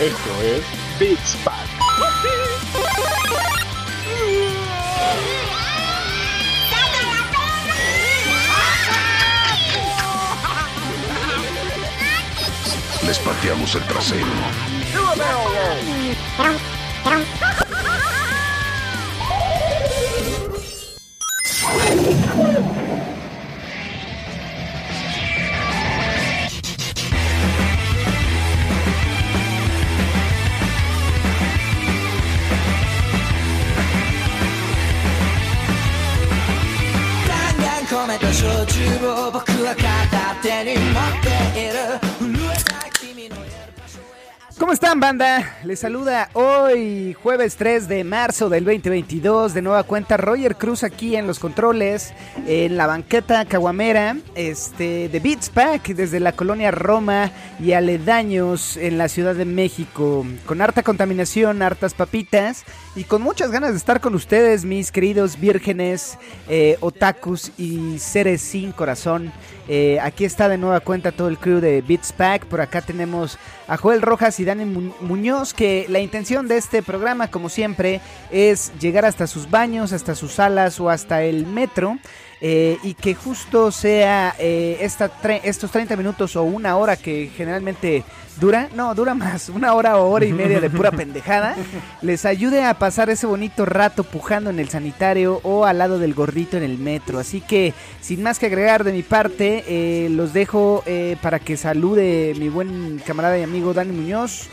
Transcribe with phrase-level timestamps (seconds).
[0.00, 0.62] Esto es
[0.98, 1.68] Beats Pack.
[13.06, 14.26] Les pateamos el trasero.
[44.58, 45.56] ¿Cómo están, banda?
[45.64, 49.54] Les saluda hoy, jueves 3 de marzo del 2022.
[49.54, 52.12] De nueva cuenta, Roger Cruz aquí en los controles,
[52.46, 58.98] en la banqueta caguamera este, de Beats Pack, desde la colonia Roma y aledaños en
[58.98, 60.26] la Ciudad de México.
[60.44, 62.64] Con harta contaminación, hartas papitas
[62.98, 66.18] y con muchas ganas de estar con ustedes, mis queridos vírgenes,
[66.48, 69.32] eh, otakus y seres sin corazón.
[69.68, 72.46] Eh, aquí está de nueva cuenta todo el crew de Beats Pack.
[72.46, 75.54] Por acá tenemos a Joel Rojas y Dani Muñoz.
[75.54, 78.00] Que la intención de este programa, como siempre,
[78.32, 81.98] es llegar hasta sus baños, hasta sus salas o hasta el metro.
[82.40, 88.02] Eh, y que justo sea estos 30 minutos o una hora que generalmente
[88.40, 91.56] dura, no, dura más, una hora o hora y media de pura pendejada,
[92.02, 96.14] les ayude a pasar ese bonito rato pujando en el sanitario o al lado del
[96.14, 97.18] gordito en el metro.
[97.18, 100.84] Así que, sin más que agregar de mi parte, eh, los dejo
[101.20, 104.48] para que salude mi buen camarada y amigo Dani Muñoz.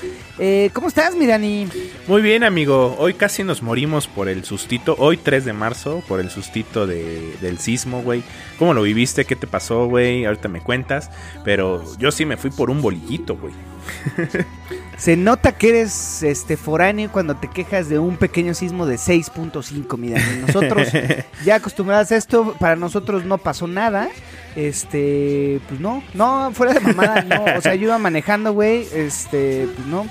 [0.73, 1.67] ¿Cómo estás, mi Dani?
[2.07, 2.95] Muy bien, amigo.
[2.99, 7.35] Hoy casi nos morimos por el sustito, hoy 3 de marzo, por el sustito de,
[7.41, 8.23] del CIS güey.
[8.57, 9.25] ¿Cómo lo viviste?
[9.25, 10.25] ¿Qué te pasó, güey?
[10.25, 11.09] Ahorita me cuentas.
[11.43, 13.53] Pero yo sí me fui por un bolillito, güey.
[14.97, 19.97] Se nota que eres este foráneo cuando te quejas de un pequeño sismo de 6.5,
[19.97, 20.21] mira.
[20.47, 20.87] Nosotros
[21.45, 24.09] ya acostumbrados a esto, para nosotros no pasó nada.
[24.55, 27.57] Este, pues no, no, fuera de mamada, no.
[27.57, 28.87] O sea, yo iba manejando, güey.
[28.93, 30.07] Este, pues no,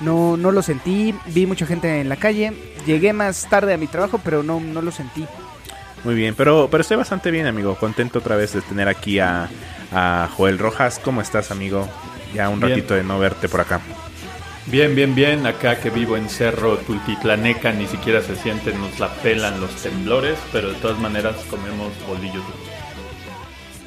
[0.00, 1.14] no, no lo sentí.
[1.26, 2.52] Vi mucha gente en la calle.
[2.84, 5.26] Llegué más tarde a mi trabajo, pero no, no lo sentí.
[6.04, 7.74] Muy bien, pero, pero estoy bastante bien, amigo.
[7.74, 9.48] Contento otra vez de tener aquí a,
[10.36, 11.00] Joel Rojas.
[11.02, 11.88] ¿Cómo estás, amigo?
[12.34, 13.80] Ya un ratito de no verte por acá.
[14.66, 15.46] Bien, bien, bien.
[15.46, 20.36] Acá que vivo en Cerro Tultitlaneca, ni siquiera se sienten, nos la pelan los temblores,
[20.52, 22.42] pero de todas maneras comemos bolillos.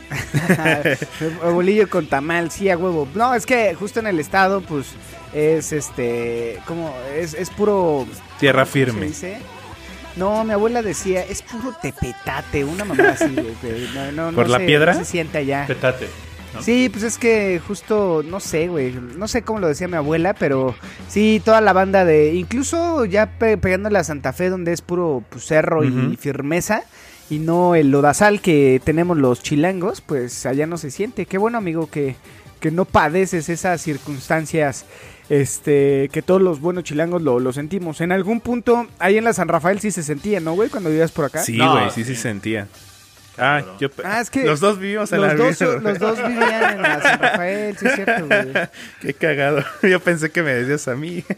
[1.44, 3.08] bolillo con tamal, sí, a huevo.
[3.14, 4.88] No, es que justo en el estado, pues,
[5.34, 8.08] es este, como, es, es puro...
[8.40, 9.12] Tierra firme.
[10.16, 14.14] No, mi abuela decía, es puro tepetate, una mamá así, güey.
[14.14, 14.94] No, ¿Por la piedra?
[14.94, 15.66] se siente allá.
[16.62, 20.34] Sí, pues es que justo, no sé, güey, no sé cómo lo decía mi abuela,
[20.34, 20.76] pero
[21.08, 25.46] sí, toda la banda de, incluso ya pegando la Santa Fe, donde es puro pues,
[25.46, 26.84] cerro y firmeza,
[27.30, 31.28] y no el lodazal que tenemos los chilangos, pues allá no se siente.
[31.28, 32.16] Qué bueno, amigo, que,
[32.60, 34.86] que no padeces esas circunstancias
[35.30, 38.02] este, que todos los buenos chilangos lo, lo, sentimos.
[38.02, 40.70] En algún punto, ahí en la San Rafael sí se sentía, ¿no, güey?
[40.70, 41.44] Cuando vivías por acá.
[41.44, 42.68] Sí, güey, sí, sí se sentía.
[43.40, 46.76] Ah, yo, ah, es que los dos vivimos en los la dos, Los dos vivían
[46.76, 48.68] en la San Rafael, sí es cierto, güey.
[49.02, 49.64] Qué cagado.
[49.84, 51.24] Yo pensé que me decías a mí.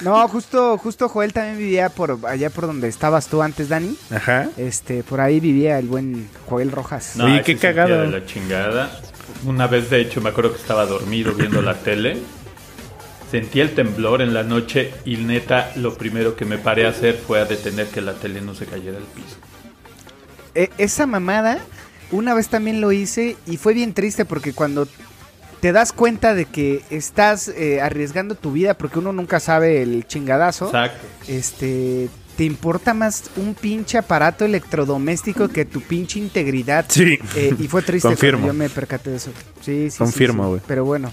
[0.00, 3.96] No, justo, justo Joel también vivía por allá por donde estabas tú antes, Dani.
[4.10, 4.48] Ajá.
[4.56, 7.14] Este, por ahí vivía el buen Joel Rojas.
[7.14, 8.00] No, qué cagado.
[8.00, 8.90] De la chingada.
[9.46, 12.16] Una vez, de hecho, me acuerdo que estaba dormido viendo la tele
[13.32, 17.14] Sentí el temblor en la noche y neta lo primero que me paré a hacer
[17.14, 19.36] fue a detener que la tele no se cayera al piso.
[20.54, 21.58] E, esa mamada,
[22.10, 24.86] una vez también lo hice y fue bien triste porque cuando
[25.60, 30.06] te das cuenta de que estás eh, arriesgando tu vida porque uno nunca sabe el
[30.06, 30.66] chingadazo.
[30.66, 31.06] Exacto.
[31.28, 36.86] Este, te importa más un pinche aparato electrodoméstico que tu pinche integridad.
[36.88, 37.18] Sí.
[37.36, 38.46] Eh, y fue triste Confirmo.
[38.46, 39.30] yo me percaté de eso.
[39.60, 39.98] Sí, sí.
[39.98, 40.60] Confirmo, güey.
[40.66, 41.12] pero bueno.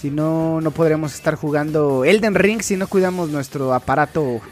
[0.00, 4.42] Si no, no podremos estar jugando Elden Ring si no cuidamos nuestro aparato,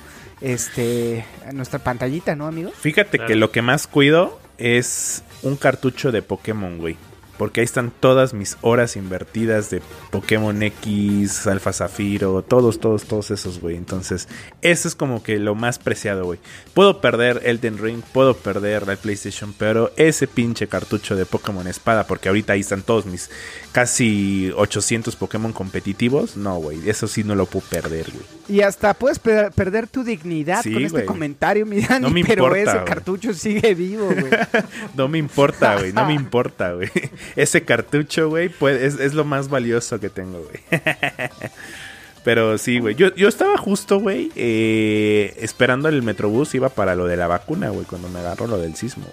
[0.41, 2.71] este, nuestra pantallita, ¿no, amigo?
[2.71, 6.97] Fíjate que lo que más cuido es un cartucho de Pokémon, güey.
[7.39, 13.31] Porque ahí están todas mis horas invertidas de Pokémon X, Alfa Zafiro, todos, todos, todos
[13.31, 13.77] esos, güey.
[13.77, 14.29] Entonces,
[14.63, 16.39] eso es como que lo más preciado, güey.
[16.75, 22.07] Puedo perder Elden Ring, puedo perder la PlayStation, pero ese pinche cartucho de Pokémon Espada,
[22.07, 23.31] porque ahorita ahí están todos mis
[23.73, 26.89] casi 800 Pokémon competitivos, no, güey.
[26.89, 28.25] Eso sí no lo puedo perder, güey.
[28.49, 31.83] Y hasta puedes perder tu dignidad con este comentario, mi
[32.25, 34.31] pero ese cartucho sigue vivo, güey.
[34.95, 35.93] no me importa, güey.
[35.93, 36.91] No me importa, güey.
[37.37, 40.81] Ese cartucho, güey, pues, es, es lo más valioso que tengo, güey.
[42.25, 42.95] Pero sí, güey.
[42.95, 46.55] Yo, yo estaba justo, güey, eh, esperando el Metrobús.
[46.55, 49.07] Iba para lo de la vacuna, güey, cuando me agarró lo del sismo.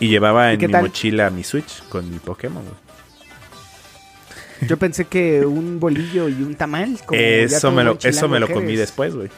[0.00, 0.82] Y llevaba ¿Y en mi tal?
[0.82, 2.76] mochila mi Switch con mi Pokémon, güey.
[4.68, 6.98] Yo pensé que un bolillo y un tamal.
[7.06, 8.80] como Eso me lo, eso me lo comí eres.
[8.80, 9.28] después, güey.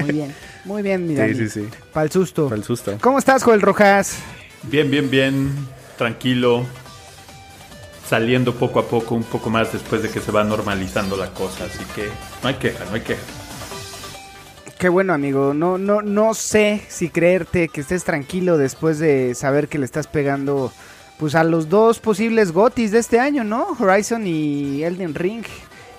[0.00, 0.34] Muy bien,
[0.64, 1.68] muy bien, mi Sí, sí, sí.
[1.92, 2.44] Para el susto.
[2.48, 2.98] Para el susto.
[3.00, 4.18] ¿Cómo estás, Joel Rojas?
[4.68, 5.52] Bien, bien, bien,
[5.96, 6.64] tranquilo.
[8.08, 11.64] Saliendo poco a poco, un poco más después de que se va normalizando la cosa.
[11.64, 12.08] Así que
[12.42, 13.22] no hay queja, no hay queja.
[14.78, 15.54] Qué bueno, amigo.
[15.54, 20.06] No, no, no sé si creerte que estés tranquilo después de saber que le estás
[20.06, 20.72] pegando
[21.18, 23.68] pues a los dos posibles gotis de este año, ¿no?
[23.78, 25.44] Horizon y Elden Ring.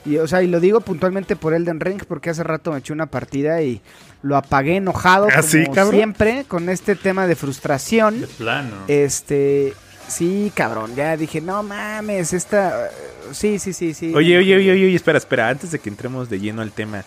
[0.06, 2.94] Y, o sea, y lo digo puntualmente por Elden Ring porque hace rato me eché
[2.94, 3.82] una partida y
[4.24, 5.96] lo apagué enojado ¿Ah, sí, como cabrón?
[5.96, 8.22] siempre con este tema de frustración.
[8.22, 8.76] De plano.
[8.88, 9.74] Este,
[10.08, 12.90] sí, cabrón, ya dije, no mames, esta
[13.32, 14.14] sí, sí, sí, sí.
[14.14, 15.50] Oye, oye, oye, oye, espera, espera.
[15.50, 17.04] Antes de que entremos de lleno al tema.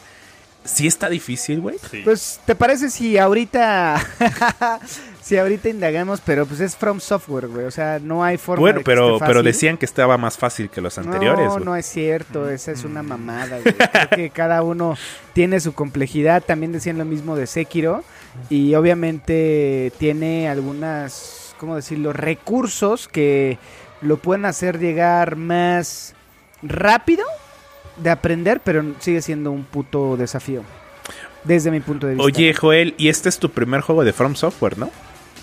[0.63, 1.77] ¿Sí está difícil, güey?
[1.91, 2.03] Sí.
[2.05, 3.99] Pues, ¿te parece si ahorita
[5.23, 8.79] si ahorita indagamos, pero pues es From Software, güey, o sea, no hay forma Bueno,
[8.79, 11.65] de que pero, esté pero decían que estaba más fácil que los anteriores, No, güey.
[11.65, 13.75] no es cierto, esa es una mamada, güey.
[13.75, 14.97] Creo que cada uno
[15.33, 18.03] tiene su complejidad, también decían lo mismo de Sekiro
[18.49, 23.59] y obviamente tiene algunas, ¿cómo decirlo?, recursos que
[24.01, 26.15] lo pueden hacer llegar más
[26.63, 27.25] rápido
[27.99, 30.63] de aprender, pero sigue siendo un puto desafío.
[31.45, 32.25] Desde mi punto de vista.
[32.25, 34.91] Oye, Joel, y este es tu primer juego de From Software, ¿no?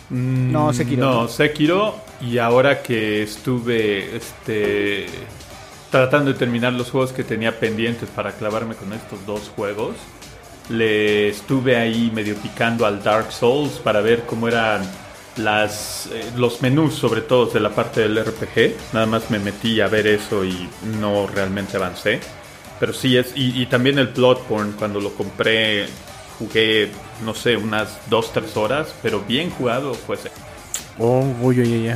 [0.09, 1.01] Mm, No, Sekiro.
[1.01, 1.95] No, Sekiro.
[2.19, 5.29] Y ahora que estuve este,
[5.89, 9.95] tratando de terminar los juegos que tenía pendientes para clavarme con estos dos juegos,
[10.69, 14.81] le estuve ahí medio picando al Dark Souls para ver cómo eran
[15.35, 18.75] las, eh, los menús, sobre todo de la parte del RPG.
[18.93, 22.19] Nada más me metí a ver eso y no realmente avancé.
[22.79, 25.87] Pero sí es, y, y también el Bloodborne, cuando lo compré,
[26.39, 26.89] jugué,
[27.25, 30.31] no sé, unas 2-3 horas, pero bien jugado fue ese.
[30.99, 31.95] Oh, uy, uy, uy.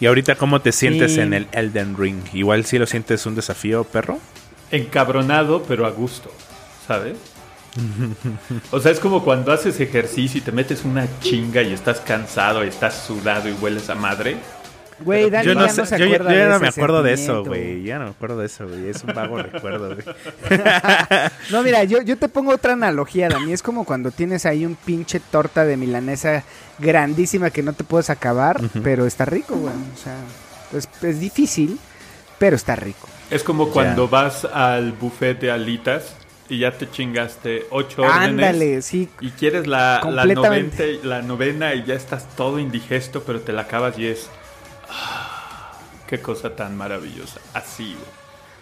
[0.00, 1.20] ¿Y ahorita cómo te sientes Sí.
[1.20, 2.22] en el Elden Ring?
[2.32, 4.18] Igual si lo sientes un desafío, perro.
[4.70, 6.30] encabronado, pero a gusto,
[6.86, 7.16] ¿sabes?
[8.70, 12.64] O sea, es como cuando haces ejercicio y te metes una chinga y estás cansado
[12.64, 14.36] y estás sudado y hueles a madre.
[15.00, 16.68] Güey, Dani yo no, ya sé, no se yo, acuerda yo ya de no me
[16.68, 17.82] acuerdo de eso, güey.
[17.84, 18.88] Ya no me acuerdo de eso, güey.
[18.88, 20.06] Es un vago recuerdo, güey.
[21.50, 23.52] No, mira, yo, yo te pongo otra analogía, Dani.
[23.52, 26.42] Es como cuando tienes ahí un pinche torta de milanesa
[26.78, 29.72] grandísima que no te puedes acabar, pero está rico, güey.
[29.72, 30.16] O sea,
[30.76, 31.78] es, es difícil,
[32.38, 33.08] pero está rico.
[33.30, 36.14] Es como cuando vas al buffet de alitas
[36.48, 38.28] y ya te chingaste ocho órdenes.
[38.28, 39.08] Ándale, sí.
[39.20, 40.86] Y quieres la, la, Completamente.
[40.92, 44.30] 90 y- la novena y ya estás todo indigesto, pero te la acabas y es...
[44.88, 45.72] ah,
[46.06, 47.40] qué cosa tan maravillosa.
[47.54, 48.18] Así, güey.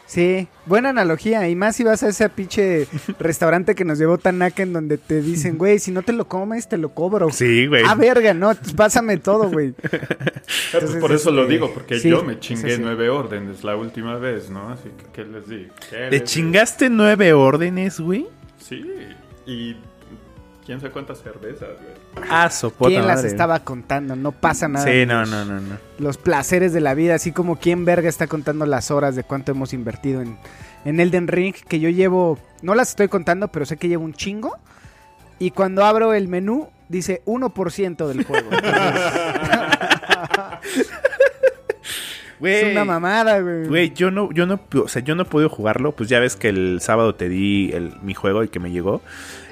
[0.07, 1.49] Sí, buena analogía.
[1.49, 2.87] Y más si vas a ese pinche
[3.19, 6.69] restaurante que nos llevó Tanaka en donde te dicen, güey, si no te lo comes,
[6.69, 7.31] te lo cobro.
[7.33, 7.83] Sí, güey.
[7.87, 9.75] Ah, verga, no, pues pásame todo, güey.
[10.73, 14.17] Entonces, por eso lo este, digo, porque sí, yo me chingué nueve órdenes la última
[14.17, 14.69] vez, ¿no?
[14.71, 15.75] Así que, ¿qué les digo?
[15.91, 16.25] ¿Qué les ¿Te digo?
[16.25, 18.29] chingaste nueve órdenes, güey?
[18.59, 18.85] Sí,
[19.45, 19.77] y
[20.67, 22.27] quién sabe cuántas cervezas, güey.
[22.29, 24.17] Ah, sopota ¿Quién las estaba contando?
[24.17, 24.85] No pasa nada.
[24.85, 25.77] Sí, no, no, no, no.
[25.99, 29.53] los placeres de la vida, así como quién verga está contando las horas de cuánto
[29.53, 30.37] hemos invertido en,
[30.85, 34.15] en Elden Ring, que yo llevo, no las estoy contando, pero sé que llevo un
[34.15, 34.59] chingo.
[35.39, 38.51] Y cuando abro el menú, dice 1% del juego.
[42.43, 43.67] es una mamada, güey.
[43.67, 45.93] Güey, yo no, yo no, o sea, yo no he podido jugarlo.
[45.93, 49.03] Pues ya ves que el sábado te di el, mi juego, el que me llegó.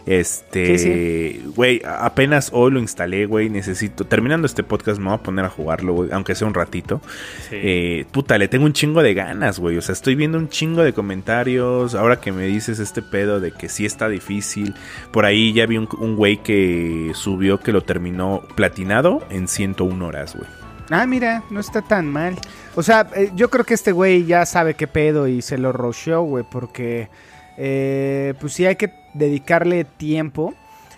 [0.07, 3.49] Este, güey, apenas hoy lo instalé, güey.
[3.49, 7.01] Necesito, terminando este podcast, me voy a poner a jugarlo, güey, aunque sea un ratito.
[7.49, 7.57] Sí.
[7.57, 9.79] Eh, puta, le tengo un chingo de ganas, güey.
[9.79, 11.95] O sea, estoy viendo un chingo de comentarios.
[11.95, 14.75] Ahora que me dices este pedo de que sí está difícil.
[15.11, 20.07] Por ahí ya vi un, un güey que subió que lo terminó platinado en 101
[20.07, 20.49] horas, güey.
[20.91, 22.37] Ah, mira, no está tan mal.
[22.75, 25.73] O sea, eh, yo creo que este güey ya sabe qué pedo y se lo
[25.73, 27.09] rusheó, güey, porque
[27.57, 30.55] eh, pues sí hay que dedicarle tiempo.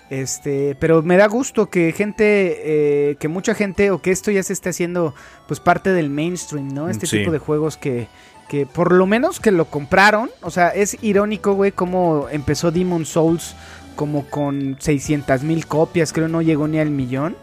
[0.09, 4.43] Este, pero me da gusto que gente, eh, que mucha gente, o que esto ya
[4.43, 5.15] se esté haciendo,
[5.49, 6.89] pues parte del mainstream, ¿no?
[6.89, 7.19] Este Sí.
[7.19, 8.07] tipo de juegos que,
[8.49, 10.31] que por lo menos que lo compraron.
[10.43, 13.57] O sea, es irónico, güey, cómo empezó Demon Souls
[13.97, 17.37] como con 600 mil copias, creo no llegó ni al millón.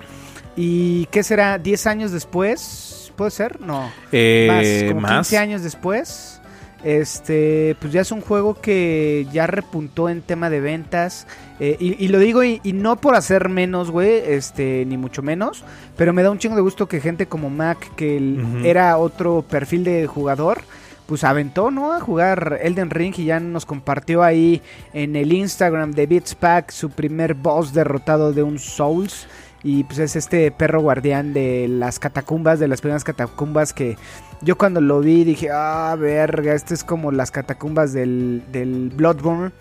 [0.55, 1.57] ¿Y qué será?
[1.61, 3.11] ¿10 años después?
[3.15, 3.59] ¿Puede ser?
[3.59, 3.91] No.
[4.11, 5.27] Eh, más, como más.
[5.27, 6.39] 15 años después.
[6.83, 11.25] Este, pues ya es un juego que ya repuntó en tema de ventas.
[11.59, 15.21] eh, y, y lo digo y, y no por hacer menos, güey, este, ni mucho
[15.21, 15.63] menos.
[15.97, 19.43] Pero me da un chingo de gusto que gente como Mac, que el- era otro
[19.49, 20.61] perfil de jugador,
[21.05, 21.93] pues aventó, ¿no?
[21.93, 24.61] A jugar Elden Ring y ya nos compartió ahí
[24.93, 29.27] en el Instagram de Beats Pack su primer boss derrotado de un Souls.
[29.63, 33.95] Y pues es este perro guardián de las catacumbas, de las primeras catacumbas que
[34.41, 39.51] yo cuando lo vi dije, ah, verga, esto es como las catacumbas del, del Bloodborne.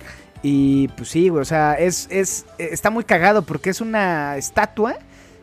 [0.43, 4.97] Y pues sí, güey, o sea, es, es, está muy cagado porque es una estatua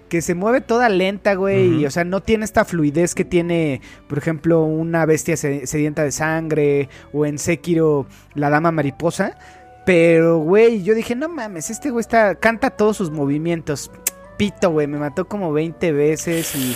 [0.10, 3.80] que se mueve toda lenta, güey, y o sea, no tiene esta fluidez que tiene,
[4.10, 9.38] por ejemplo, una bestia se- sedienta de sangre o en Sekiro la dama mariposa.
[9.86, 13.90] Pero, güey, yo dije, no mames, este güey está, canta todos sus movimientos.
[14.40, 16.74] Pito, güey, me mató como 20 veces y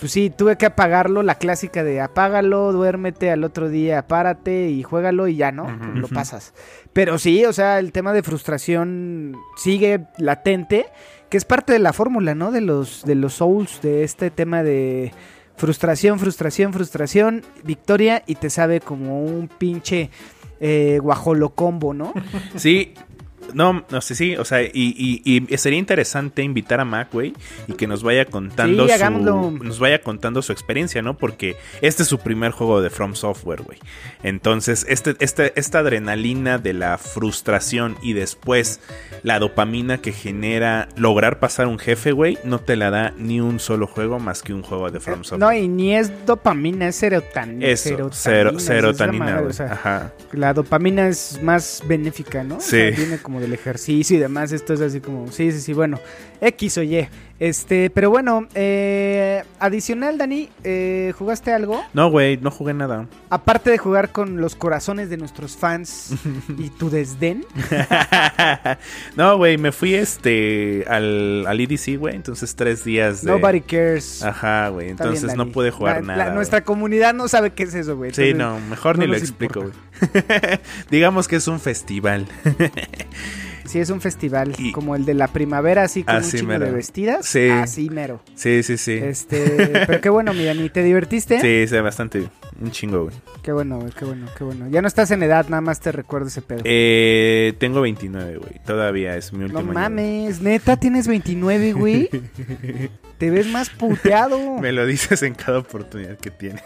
[0.00, 4.82] pues sí, tuve que apagarlo, la clásica de apágalo, duérmete al otro día, párate y
[4.82, 5.68] juégalo y ya, ¿no?
[5.94, 6.54] Lo pasas.
[6.94, 10.86] Pero sí, o sea, el tema de frustración sigue latente,
[11.28, 12.50] que es parte de la fórmula, ¿no?
[12.50, 15.12] De los, de los Souls, de este tema de
[15.54, 20.08] frustración, frustración, frustración, victoria y te sabe como un pinche
[20.60, 22.14] eh, guajolo combo, ¿no?
[22.56, 22.94] Sí,
[23.54, 27.32] no, no sé, sí, o sea, y, y- y sería interesante invitar a Mac, güey,
[27.68, 29.10] y que nos vaya contando Sí, su,
[29.64, 31.16] nos vaya contando su experiencia, ¿no?
[31.16, 33.78] Porque este es su primer juego de From Software, güey.
[34.22, 38.80] Entonces, este, este, esta adrenalina de la frustración y después
[39.22, 43.58] la dopamina que genera lograr pasar un jefe, güey, no te la da ni un
[43.60, 45.40] solo juego más que un juego de From Software.
[45.40, 47.08] No, y ni es dopamina, es Eso,
[47.88, 48.10] serotonina.
[48.12, 49.50] cero, es esa serotonina, madre, güey.
[49.50, 50.12] o sea, Ajá.
[50.32, 52.56] La dopamina es más benéfica, ¿no?
[52.56, 52.70] O Sí.
[52.70, 54.52] sea, viene como del ejercicio y demás.
[54.52, 55.98] Esto es así como, sí, sí, sí, bueno,
[56.40, 57.08] X o Y.
[57.42, 61.82] Este, pero bueno, eh, adicional, Dani, eh, ¿jugaste algo?
[61.92, 63.08] No, güey, no jugué nada.
[63.30, 66.14] Aparte de jugar con los corazones de nuestros fans
[66.56, 67.44] y tu desdén.
[69.16, 72.14] no, güey, me fui este al, al EDC, güey.
[72.14, 73.32] Entonces tres días de.
[73.32, 74.22] Nobody cares.
[74.22, 74.86] Ajá, güey.
[74.86, 76.34] Bien, Entonces no pude jugar La- nada.
[76.34, 78.14] nuestra comunidad no sabe qué es eso, güey.
[78.14, 79.74] Sí, no, mejor no ni lo explico, güey.
[80.92, 82.28] Digamos que es un festival.
[83.64, 86.58] Sí, es un festival Y- como el de la primavera, así con Así un chingo
[86.58, 87.26] de vestidas.
[87.26, 87.48] Sí.
[87.48, 88.20] Así mero.
[88.34, 88.92] Sí, sí, sí.
[88.92, 91.40] Este, pero qué bueno, mi Dani, ¿te divertiste?
[91.40, 92.28] Sí, sí, bastante.
[92.60, 93.14] Un chingo, güey.
[93.42, 94.68] Qué bueno, güey, qué bueno, qué bueno.
[94.68, 96.60] Ya no estás en edad, nada más te recuerdo ese pedo.
[96.64, 98.60] Eh, tengo 29, güey.
[98.64, 102.08] Todavía es mi último no año, mames, neta, tienes 29, güey.
[103.22, 104.58] Te ves más puteado.
[104.60, 106.60] Me lo dices en cada oportunidad que tienes.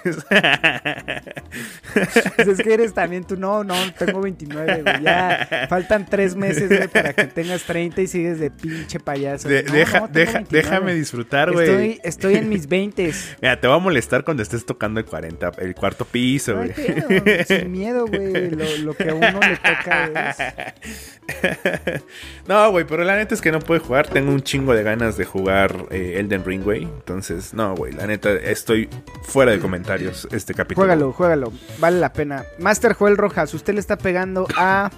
[1.93, 5.03] Pues es que eres también tú, no, no, tengo 29, güey.
[5.03, 9.51] Ya faltan tres meses, güey, para que tengas 30 y sigues de pinche payaso.
[9.51, 10.47] De- No, deja, no, deja, 29.
[10.51, 11.69] déjame disfrutar, güey.
[11.69, 13.13] Estoy, estoy en mis 20.
[13.43, 16.73] Mira, te voy a molestar cuando estés tocando el 40, el cuarto piso, No güey.
[16.73, 18.49] pedo, sin miedo, güey.
[18.51, 22.03] Lo, lo que a uno le toca es.
[22.49, 24.07] no, güey, pero la neta es que no puedo jugar.
[24.09, 26.85] Tengo un chingo de ganas de jugar eh, Elden Ring, güey.
[26.85, 28.89] Entonces, no, güey, la neta estoy
[29.23, 30.87] fuera de comentarios este capítulo.
[30.87, 31.53] Juégalo, juégalo.
[31.79, 32.45] Vale la pena.
[32.59, 34.91] Master Joel Rojas, usted le está pegando a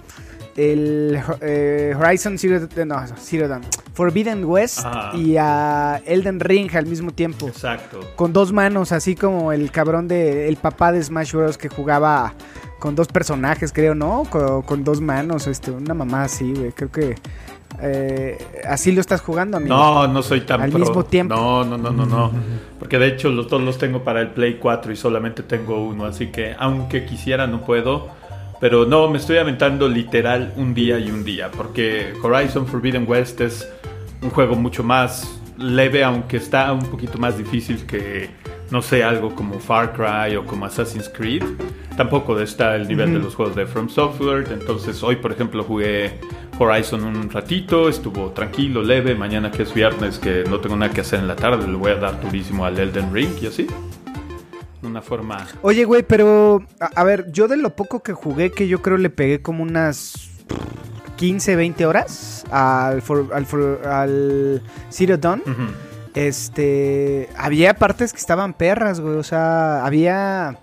[0.58, 3.62] el eh, Horizon Zero, no, Zero Dawn,
[3.94, 5.16] Forbidden West Ajá.
[5.16, 7.46] y a Elden Ring al mismo tiempo.
[7.46, 8.00] Exacto.
[8.16, 11.58] Con dos manos, así como el cabrón de el papá de Smash Bros.
[11.58, 12.34] que jugaba
[12.80, 14.24] con dos personajes, creo, ¿no?
[14.28, 16.72] Con, con dos manos, este, una mamá así, güey.
[16.72, 17.14] Creo que
[17.80, 19.74] eh, así lo estás jugando, amigo.
[19.74, 20.80] No, no soy tan Al pro.
[20.80, 21.34] mismo tiempo.
[21.34, 22.32] No, no, no, no, no.
[22.78, 26.04] Porque de hecho los dos los tengo para el Play 4 y solamente tengo uno,
[26.04, 28.08] así que aunque quisiera no puedo.
[28.60, 33.40] Pero no, me estoy aventando literal un día y un día, porque Horizon Forbidden West
[33.40, 33.68] es
[34.20, 38.30] un juego mucho más leve, aunque está un poquito más difícil que,
[38.70, 41.44] no sé, algo como Far Cry o como Assassin's Creed.
[41.96, 44.48] Tampoco está el nivel de los juegos de From Software.
[44.52, 46.18] Entonces hoy, por ejemplo, jugué
[46.58, 49.14] Horizon un ratito, estuvo tranquilo, leve.
[49.14, 51.92] Mañana que es viernes, que no tengo nada que hacer en la tarde, le voy
[51.92, 53.66] a dar turísimo al Elden Ring y así.
[54.82, 55.46] Una forma...
[55.62, 58.96] Oye, güey, pero a, a ver, yo de lo poco que jugué, que yo creo
[58.96, 60.30] le pegué como unas
[61.16, 65.42] 15, 20 horas al, for- al, for- al Zero Dawn.
[66.14, 70.58] Este, había partes que estaban perras, güey, o sea, había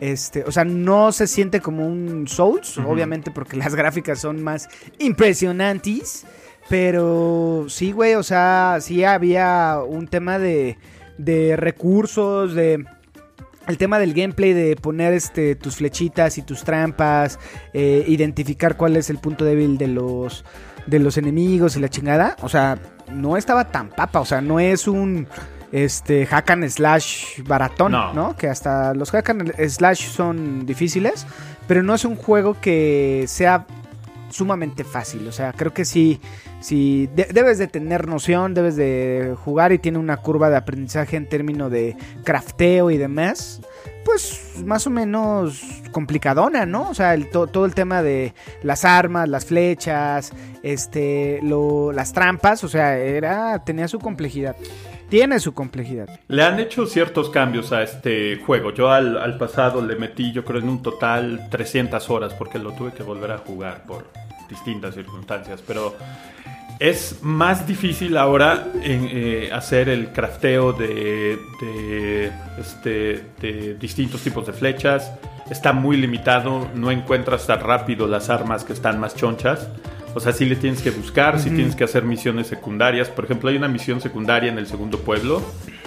[0.00, 4.68] este, o sea, no se siente como un Souls, obviamente porque las gráficas son más
[4.98, 6.26] impresionantes,
[6.68, 10.78] pero sí, güey, o sea, sí había un tema de
[11.18, 12.84] de recursos, de
[13.66, 17.38] el tema del gameplay de poner este tus flechitas y tus trampas,
[17.72, 20.44] eh, identificar cuál es el punto débil de los
[20.86, 22.78] de los enemigos y la chingada, o sea,
[23.12, 25.26] no estaba tan papa, o sea, no es un
[25.84, 28.12] este hack and slash baratón, No.
[28.14, 28.36] ¿no?
[28.36, 31.26] Que hasta los hack and slash son difíciles,
[31.68, 33.66] pero no es un juego que sea
[34.30, 35.26] sumamente fácil.
[35.28, 36.20] O sea, creo que sí,
[36.60, 41.16] sí de- debes de tener noción, debes de jugar y tiene una curva de aprendizaje
[41.16, 43.60] en términos de crafteo y demás.
[44.04, 46.88] Pues más o menos complicadona, ¿no?
[46.90, 52.12] O sea, el to- todo el tema de las armas, las flechas, este, lo, las
[52.12, 54.54] trampas, o sea, era tenía su complejidad.
[55.08, 56.08] Tiene su complejidad.
[56.28, 58.72] Le han hecho ciertos cambios a este juego.
[58.72, 62.92] Yo al, pasado le metí, yo creo, en un total 300 horas porque lo tuve
[62.92, 64.06] que volver a jugar por
[64.48, 65.62] distintas circunstancias.
[65.64, 65.94] Pero
[66.80, 74.44] es más difícil ahora en, eh, hacer el crafteo de, de, este, de distintos tipos
[74.44, 75.12] de flechas.
[75.48, 79.68] Está muy limitado, no encuentras tan rápido las armas que están más chonchas.
[80.16, 83.10] O sea, sí le tienes que buscar, sí tienes que hacer misiones secundarias.
[83.10, 85.42] Por ejemplo, hay una misión secundaria en el segundo pueblo.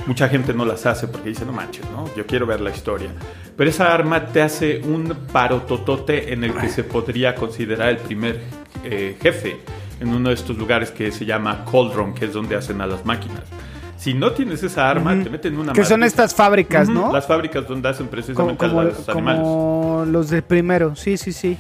[0.05, 2.05] Mucha gente no las hace porque dice, no manches, ¿no?
[2.15, 3.09] Yo quiero ver la historia.
[3.57, 8.39] Pero esa arma te hace un parototote en el que se podría considerar el primer
[8.83, 9.61] eh, jefe
[9.99, 13.03] en uno de estos lugares que se llama Cauldron, que es donde hacen a las
[13.07, 13.41] máquinas.
[13.97, 17.11] Si no tienes esa arma, te meten una Que son estas fábricas, ¿no?
[17.11, 19.41] Las fábricas donde hacen como, precisamente como- a los animales.
[19.41, 21.57] como los del primero, sí, sí, sí.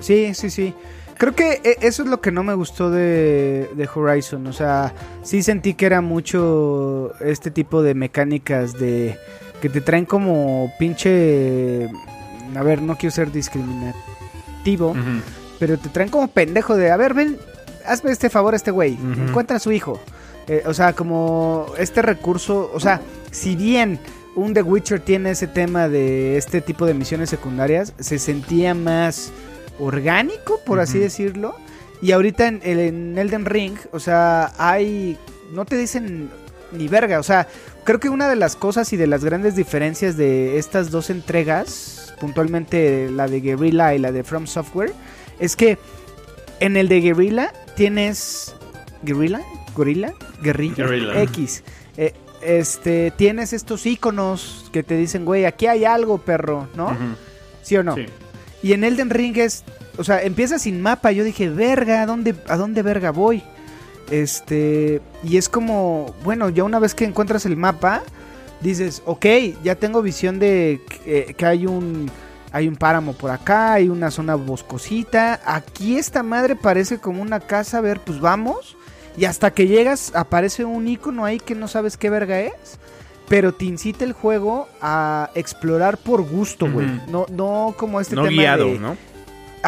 [0.00, 0.72] Sí, sí, sí.
[1.18, 4.46] Creo que e- eso es lo que no me gustó de, de Horizon.
[4.46, 9.18] O sea, sí sentí que era mucho este tipo de mecánicas de
[9.60, 11.88] que te traen como pinche...
[12.54, 14.94] A ver, no quiero ser discriminativo,
[15.58, 17.36] pero te traen como pendejo de, a ver, ven,
[17.84, 18.96] hazme este favor a este güey,
[19.28, 20.00] encuentra a su hijo.
[20.46, 23.98] Eh, o sea, como este recurso, o sea, si bien
[24.34, 29.30] un The Witcher tiene ese tema de este tipo de misiones secundarias, se sentía más
[29.78, 31.54] orgánico, por así decirlo.
[32.00, 35.18] Y ahorita en, en Elden Ring, o sea, hay,
[35.52, 36.30] no te dicen
[36.72, 37.48] ni verga, o sea,
[37.84, 42.14] creo que una de las cosas y de las grandes diferencias de estas dos entregas,
[42.20, 44.92] puntualmente la de Guerrilla y la de From Software,
[45.38, 45.78] es que
[46.60, 48.54] en el de Guerrilla tienes
[49.02, 49.40] Guerrilla,
[49.74, 51.22] Gorilla, Guerrilla, Guerrilla.
[51.22, 51.62] X.
[51.96, 56.96] Eh, este, tienes estos iconos que te dicen, güey, aquí hay algo, perro, ¿no?
[57.62, 57.94] ¿Sí o no?
[57.94, 58.06] Sí.
[58.62, 59.64] Y en Elden Ring es,
[59.98, 61.12] o sea, empieza sin mapa.
[61.12, 63.42] Yo dije, verga, ¿a dónde, ¿a dónde verga voy?
[64.10, 68.02] Este, y es como, bueno, ya una vez que encuentras el mapa,
[68.60, 69.26] dices, ok,
[69.62, 72.10] ya tengo visión de que, que hay un,
[72.52, 75.40] hay un páramo por acá, hay una zona boscosita.
[75.44, 78.76] Aquí esta madre parece como una casa, a ver, pues vamos.
[79.16, 82.78] Y hasta que llegas, aparece un icono ahí que no sabes qué verga es.
[83.28, 86.86] Pero te incita el juego a explorar por gusto, güey.
[87.10, 88.96] No, no como este no tema guiado, de- ¿no?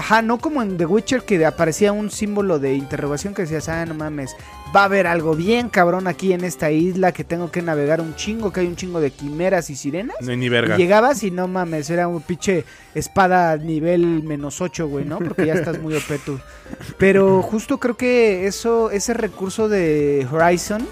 [0.00, 3.84] Ajá, no como en The Witcher que aparecía un símbolo de interrogación que decías, ah,
[3.84, 4.34] no mames,
[4.74, 8.14] va a haber algo bien cabrón aquí en esta isla que tengo que navegar un
[8.14, 10.16] chingo, que hay un chingo de quimeras y sirenas.
[10.22, 10.78] No hay ni Y verga.
[10.78, 15.18] llegabas y no mames, era un pinche espada nivel menos 8, güey, ¿no?
[15.18, 16.40] Porque ya estás muy OP tú.
[16.96, 20.88] Pero justo creo que eso, ese recurso de Horizon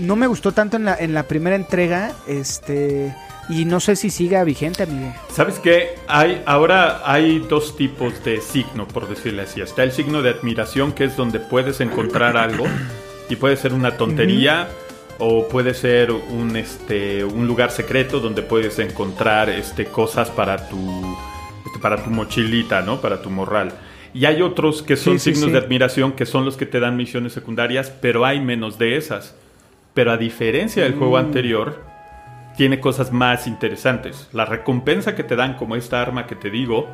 [0.00, 3.14] no me gustó tanto en la, en la primera entrega, este,
[3.50, 5.12] y no sé si siga vigente, amigo.
[5.30, 5.96] ¿Sabes qué?
[6.08, 9.60] Hay, ahora hay dos tipos de signo, por decirle así.
[9.60, 12.64] Está el signo de admiración, que es donde puedes encontrar algo
[13.28, 14.68] y puede ser una tontería
[15.18, 21.16] o puede ser un, este, un lugar secreto donde puedes encontrar este, cosas para tu,
[21.66, 23.00] este, para tu mochilita, ¿no?
[23.00, 23.72] Para tu morral.
[24.14, 25.52] Y hay otros que son Sí, sí, signos sí.
[25.52, 29.34] de admiración, que son los que te dan misiones secundarias, pero hay menos de esas.
[29.92, 31.24] Pero a diferencia del juego Mm.
[31.26, 31.89] anterior,
[32.60, 34.28] tiene cosas más interesantes.
[34.34, 36.90] La recompensa que te dan, como esta arma que te digo,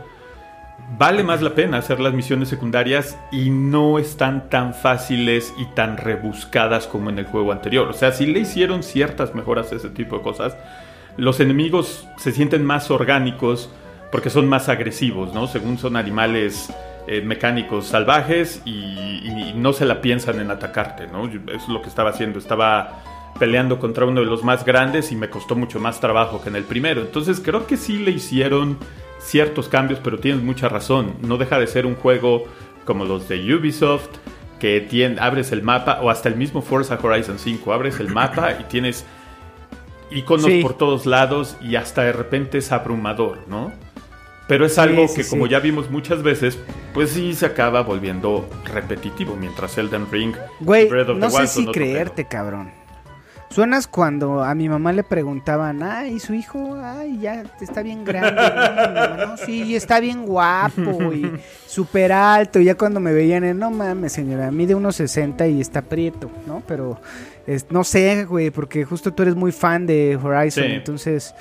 [0.96, 5.96] vale más la pena hacer las misiones secundarias y no están tan fáciles y tan
[5.96, 7.88] rebuscadas como en el juego anterior.
[7.88, 10.56] O sea, si le hicieron ciertas mejoras a ese tipo de cosas,
[11.16, 13.68] los enemigos se sienten más orgánicos
[14.12, 15.48] porque son más agresivos, ¿no?
[15.48, 16.72] Según son animales
[17.08, 21.26] eh, mecánicos salvajes y, no se la piensan en atacarte, ¿no?
[21.26, 22.38] Es lo que estaba haciendo.
[22.38, 23.02] Estaba
[23.38, 26.56] peleando contra uno de los más grandes y me costó mucho más trabajo que en
[26.56, 27.00] el primero.
[27.02, 28.76] Entonces creo que sí le hicieron
[29.18, 31.14] ciertos cambios, pero tienes mucha razón.
[31.22, 32.44] No deja de ser un juego
[32.84, 34.08] como los de Ubisoft,
[34.60, 38.52] que tien- abres el mapa, o hasta el mismo Forza Horizon 5, abres el mapa
[38.60, 39.04] y tienes
[40.10, 40.62] iconos Sí.
[40.62, 43.72] por todos lados y hasta de repente es abrumador, ¿no?
[44.48, 46.56] Pero es algo sí, que como ya vimos muchas veces,
[46.94, 51.36] pues sí se acaba volviendo repetitivo, mientras Elden Ring Güey, Breath of the no sé
[51.38, 52.70] Wild si creerte, cabrón.
[53.48, 58.32] Suenas cuando a mi mamá le preguntaban, ay, su hijo, ay, ya está bien grande.
[58.42, 58.88] ¿no?
[58.88, 61.30] Mi mamá, "No, sí, está bien guapo y
[61.66, 62.58] súper alto.
[62.60, 66.62] Y ya cuando me veían, no mames, señora, mide unos 60 y está prieto, ¿no?
[66.66, 66.98] Pero
[67.46, 70.72] es- no sé, güey, porque justo tú eres muy fan de Horizon, Sí.
[70.72, 71.34] entonces...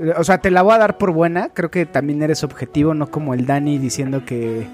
[0.00, 1.50] eh, O sea, te la voy a dar por buena.
[1.50, 4.66] Creo que también eres objetivo, no como el Dani diciendo que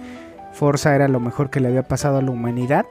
[0.55, 2.87] Forza era lo mejor que le había pasado a la humanidad.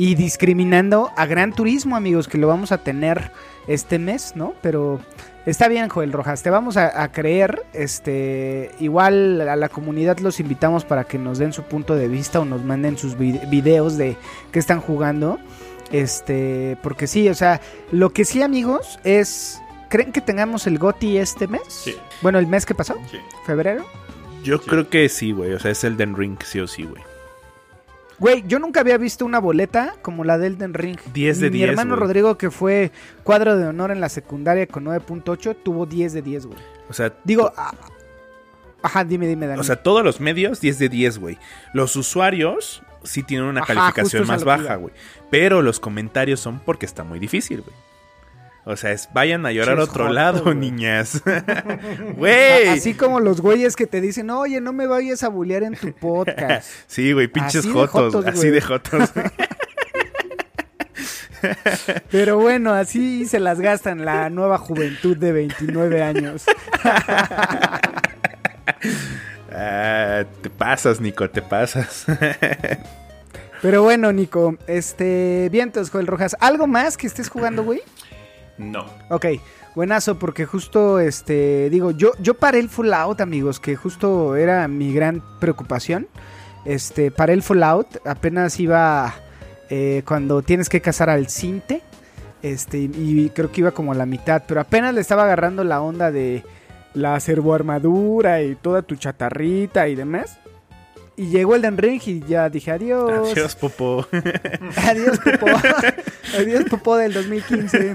[0.00, 3.32] Y discriminando a Gran Turismo, amigos, que lo vamos a tener
[3.66, 4.54] este mes, ¿no?
[4.62, 4.98] Pero
[5.44, 7.62] está bien, Joel Rojas, te vamos a, a creer.
[7.74, 12.40] Este, igual a la comunidad los invitamos para que nos den su punto de vista
[12.40, 14.16] o nos manden sus vid- videos de
[14.52, 15.38] qué están jugando.
[15.92, 17.60] Este, porque sí, o sea,
[17.92, 19.60] lo que sí, amigos, es.
[19.90, 21.62] ¿Creen que tengamos el GOTI este mes?
[21.68, 21.96] Sí.
[22.22, 23.18] Bueno, el mes que pasó, Sí.
[23.44, 23.84] febrero.
[24.44, 24.64] Yo Sí.
[24.70, 25.52] creo que sí, güey.
[25.52, 27.02] O sea, es Elden Ring, sí o sí, güey.
[28.20, 30.98] Güey, yo nunca había visto una boleta como la de Elden Ring.
[31.12, 32.00] 10 de Mi 10, hermano güey.
[32.00, 32.92] Rodrigo, que fue
[33.24, 36.58] cuadro de honor en la secundaria con 9.8, tuvo 10 de 10, güey.
[36.88, 37.72] O sea, Digo, ah,
[38.82, 39.58] ajá, dime, dime, Dani.
[39.60, 41.38] o sea, todos los medios 10 de 10, güey.
[41.72, 44.92] Los usuarios sí tienen una Ajá, calificación más baja, güey.
[45.30, 47.74] Pero los comentarios son porque está muy difícil, güey.
[48.64, 51.22] O sea, es, vayan a llorar a otro joto, lado, niñas.
[52.16, 52.68] Güey.
[52.68, 55.92] Así como los güeyes que te dicen, oye, no me vayas a bullear en tu
[56.00, 56.68] podcast.
[56.86, 59.10] Sí, güey, pinches Así de jotos, así de jotos.
[62.10, 66.44] Pero bueno, así se las gastan la nueva juventud de 29 años.
[69.50, 72.04] Ah, te pasas, Nico, te pasas.
[73.62, 76.36] Pero bueno, Nico, este, vientos, Joel Rojas.
[76.40, 77.80] ¿Algo más que estés jugando, güey?
[78.60, 78.84] No.
[79.08, 79.26] Ok,
[79.74, 84.92] buenazo, porque justo, este, digo, yo, yo paré el Fallout, amigos, que justo era mi
[84.92, 86.06] gran preocupación.
[86.64, 89.14] Este, paré el Fallout, apenas iba
[89.70, 91.82] eh, cuando tienes que cazar al Cinte.
[92.42, 95.80] Este, y creo que iba como a la mitad, pero apenas le estaba agarrando la
[95.80, 96.42] onda de
[96.94, 100.38] la servoarmadura y toda tu chatarrita y demás.
[101.16, 103.32] Y llegó el Ring y ya dije adiós.
[103.32, 104.06] Adiós, Popo.
[104.88, 105.48] Adiós, Popó.
[106.38, 107.92] Adiós, Popó del 2015.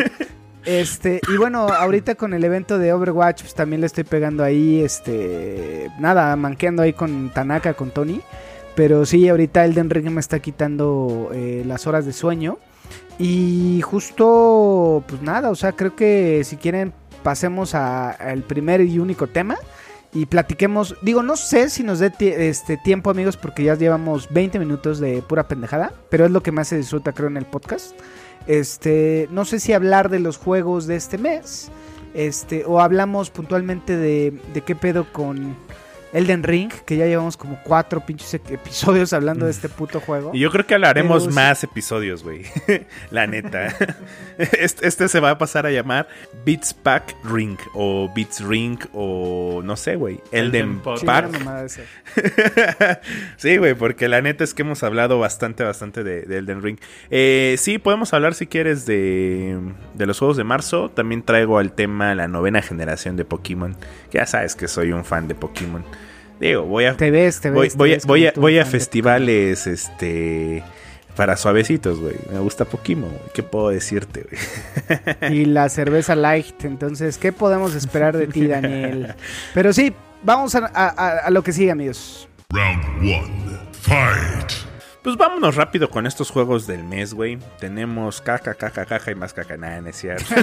[0.65, 4.81] Este, y bueno, ahorita con el evento de Overwatch, pues también le estoy pegando ahí,
[4.81, 8.21] este, nada, manqueando ahí con Tanaka, con Tony.
[8.75, 12.57] Pero sí, ahorita Elden Ring me está quitando eh, las horas de sueño.
[13.17, 19.25] Y justo, pues nada, o sea, creo que si quieren pasemos al primer y único
[19.25, 19.57] tema
[20.13, 20.95] y platiquemos.
[21.01, 25.21] Digo, no sé si nos dé este tiempo, amigos, porque ya llevamos 20 minutos de
[25.21, 27.93] pura pendejada, pero es lo que más se disfruta, creo, en el podcast.
[28.47, 31.71] Este, no sé si hablar de los juegos de este mes,
[32.13, 35.55] este, o hablamos puntualmente de, de qué pedo con
[36.15, 40.31] Elden Ring, que ya llevamos como cuatro pinches e- episodios hablando de este puto juego.
[40.33, 41.35] Y yo creo que hablaremos Pero sí.
[41.35, 42.43] más episodios, güey.
[43.11, 43.75] La neta.
[44.37, 46.09] Este, este se va a pasar a llamar
[46.45, 47.57] Beats Pack Ring.
[47.73, 48.77] O Beats Ring.
[48.93, 50.19] O no sé, güey.
[50.31, 51.31] Elden Elden Pack.
[53.37, 56.77] sí, güey, porque la neta es que hemos hablado bastante, bastante de, de Elden Ring.
[57.11, 59.57] Eh, sí, podemos hablar si quieres de,
[59.93, 60.89] de los juegos de marzo.
[60.89, 63.75] También traigo al tema la novena generación de Pokémon.
[64.11, 65.83] Que ya sabes que soy un fan de Pokémon.
[66.39, 67.55] Digo, voy a, Te ves, te ves.
[67.55, 70.63] voy, te voy a, ves voy a, tú, voy a fan de festivales, este...
[71.15, 72.15] Para suavecitos, güey.
[72.29, 73.29] Me gusta Pokémon, güey.
[73.33, 75.31] ¿Qué puedo decirte, güey?
[75.33, 76.65] y la cerveza light.
[76.65, 79.15] Entonces, ¿qué podemos esperar de ti, Daniel?
[79.53, 79.93] Pero sí,
[80.23, 82.27] vamos a, a- a- a lo que sigue, amigos.
[82.49, 83.31] Round one.
[83.79, 84.51] Fight.
[85.03, 87.39] Pues vámonos rápido con estos juegos del mes, güey.
[87.61, 89.55] Tenemos caca, caca, caca y más caca.
[89.55, 90.25] Nada, no es cierto.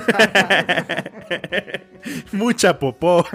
[2.32, 3.26] Mucha popó.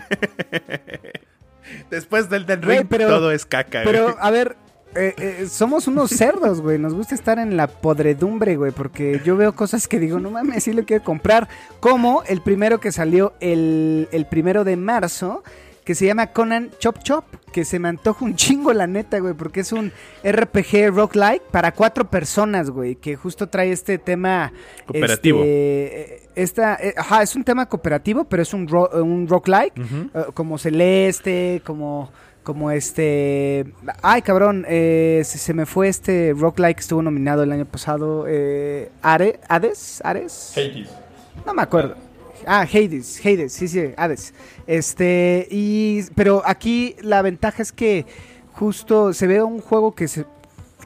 [1.89, 3.93] Después del del ring, pero- todo es caca, güey.
[3.95, 4.55] Pero, a ver,
[4.95, 6.77] eh, eh, somos unos cerdos, güey.
[6.79, 8.71] Nos gusta estar en la podredumbre, güey.
[8.71, 11.47] Porque yo veo cosas que digo, no mames, sí lo quiero comprar.
[11.79, 15.43] Como el primero que salió el, el primero de marzo.
[15.87, 17.23] Que se llama Conan Chop Chop.
[17.53, 19.33] Que se me antoja un chingo, la neta, güey.
[19.33, 22.95] Porque es un RPG roguelike para cuatro personas, güey.
[22.95, 24.51] Que justo trae este tema.
[24.85, 25.39] Cooperativo.
[25.39, 29.79] este, eh, esta, eh, ajá, es un tema cooperativo, pero es un, ro- un roguelike.
[29.79, 30.09] Ujú.
[30.13, 32.11] Eh, como Celeste, como
[32.43, 33.65] como este
[34.01, 38.23] ay cabrón eh, se, se me fue este roguelike que estuvo nominado el año pasado
[38.25, 40.89] eh, Are, Hades Ares Hades.
[41.45, 41.95] no me acuerdo
[42.45, 44.33] ah Hades Hades sí sí Hades
[44.67, 48.05] este y pero aquí la ventaja es que
[48.53, 50.25] justo se ve un juego que se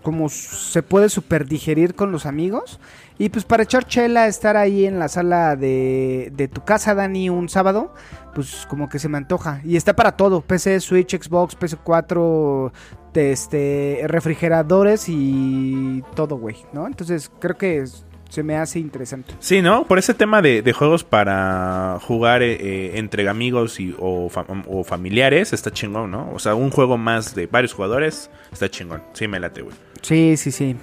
[0.04, 2.80] como se puede super digerir con los amigos
[3.22, 7.50] y pues para echar chela, estar ahí en la sala de, tu casa, Dani, un
[7.50, 7.94] sábado,
[8.34, 9.62] pues como que se me antoja.
[9.64, 12.72] Y está para todo, PC, Switch, Xbox, PS4,
[13.14, 16.88] de este, refrigeradores y todo, güey, ¿no?
[16.88, 17.86] Entonces creo que
[18.32, 19.34] Se me hace interesante.
[19.40, 19.84] Sí, ¿no?
[19.86, 24.46] Por ese tema de, de juegos para jugar eh, eh, entre amigos y, o, fa-
[24.68, 26.32] o familiares, está chingón, ¿no?
[26.34, 29.04] O sea, un juego más de varios jugadores, está chingón.
[29.12, 29.76] Sí, me late, güey.
[30.02, 30.78] Sí, sí, sí.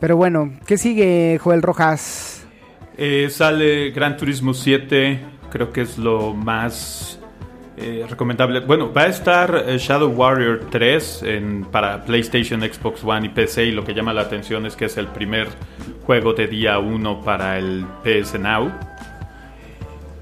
[0.00, 2.46] Pero bueno, ¿qué sigue, Joel Rojas?
[2.96, 5.20] Eh, sale Gran Turismo 7,
[5.52, 7.19] creo que es lo más
[7.80, 8.60] eh, recomendable.
[8.60, 13.64] Bueno, va a estar eh, Shadow Warrior 3 en- para PlayStation, Xbox One y PC
[13.66, 15.48] y lo que llama la atención es que es el primer
[16.04, 18.70] juego de día 1 para el PS Now.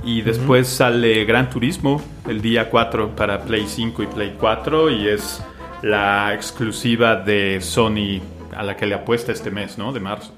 [0.05, 5.09] Y después sale Gran Turismo el día 4 para Play 5 y Play 4 y
[5.09, 5.43] es
[5.83, 8.21] la exclusiva de Sony
[8.57, 9.93] a la que le apuesta este mes, ¿no?
[9.93, 10.33] De marzo.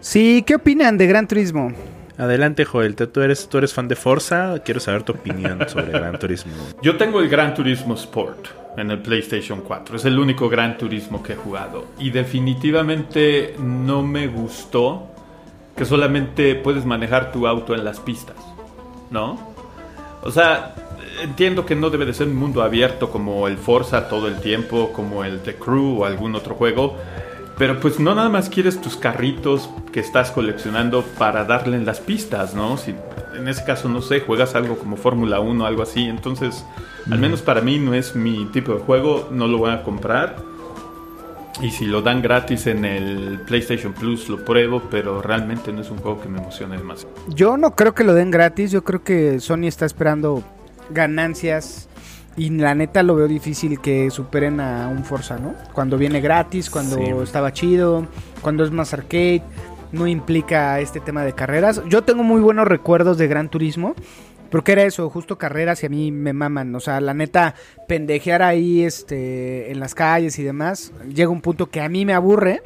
[0.00, 1.72] Sí, ¿qué opinan de Gran Turismo?
[2.18, 2.96] Adelante, Joel.
[2.96, 4.58] Tú eres, tú eres fan de Forza.
[4.64, 6.52] Quiero saber tu opinión sobre Gran Turismo.
[6.82, 9.96] Yo tengo el Gran Turismo Sport en el PlayStation 4.
[9.96, 11.86] Es el único Gran Turismo que he jugado.
[11.98, 15.08] Y definitivamente no me gustó
[15.76, 18.36] que solamente puedes manejar tu auto en las pistas.
[19.10, 19.54] ¿No?
[20.22, 20.74] O sea,
[21.22, 24.90] entiendo que no debe de ser un mundo abierto como el Forza todo el tiempo,
[24.92, 26.96] como el The Crew o algún otro juego.
[27.58, 32.00] Pero pues no nada más quieres tus carritos que estás coleccionando para darle en las
[32.00, 32.76] pistas, ¿no?
[32.76, 32.94] Si
[33.34, 36.64] en ese caso, no sé, juegas algo como Fórmula 1 o algo así, entonces,
[37.10, 40.36] al menos para mí no es mi tipo de juego, no lo voy a comprar.
[41.62, 45.90] Y si lo dan gratis en el PlayStation Plus, lo pruebo, pero realmente no es
[45.90, 47.14] un juego que me emocione demasiado.
[47.28, 50.42] Yo no creo que lo den gratis, yo creo que Sony está esperando
[50.90, 51.88] ganancias
[52.36, 55.54] y la neta lo veo difícil que superen a un Forza, ¿no?
[55.72, 57.04] Cuando viene gratis, cuando Sí.
[57.22, 58.06] estaba chido,
[58.42, 59.42] cuando es más arcade,
[59.92, 61.80] no implica este tema de carreras.
[61.88, 63.94] Yo tengo muy buenos recuerdos de Gran Turismo.
[64.50, 66.72] Porque era eso, justo carreras y a mí me maman.
[66.76, 67.56] O sea, la neta,
[67.88, 72.14] pendejear ahí este, en las calles y demás, llega un punto que a mí me
[72.14, 72.62] aburre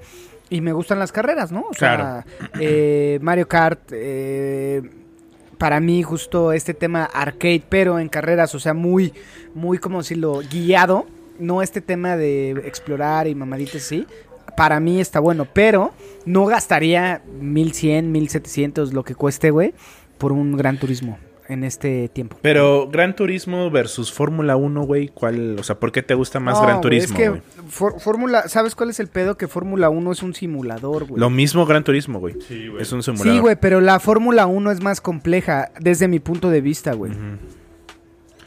[0.50, 1.64] y me gustan las carreras, ¿no?
[1.70, 2.26] O sea,
[2.60, 4.82] eh, Mario Kart, eh,
[5.60, 9.12] para mí justo este tema arcade, pero en carreras, o sea, muy,
[9.54, 11.04] muy, como decirlo, guiado.
[11.38, 14.06] No este tema de explorar y mamaditas así.
[14.56, 15.92] Para mí está bueno, pero
[16.24, 19.74] no gastaría 1100, 1700, lo que cueste, güey,
[20.16, 21.18] por un gran turismo
[21.50, 22.36] en este tiempo.
[22.42, 25.58] Pero Gran Turismo versus Fórmula 1, güey, ¿cuál?
[25.58, 28.90] O sea, ¿por qué te gusta más No, Gran Turismo, Es que Fórmula, ¿sabes cuál
[28.90, 29.36] es el pedo?
[29.36, 31.20] Que Fórmula 1 es un simulador, güey.
[31.20, 32.36] Lo mismo Gran Turismo, güey.
[32.46, 32.82] Sí, güey.
[32.82, 33.32] Es un simulador.
[33.32, 37.12] Sí, güey, pero la Fórmula 1 es más compleja desde mi punto de vista, güey.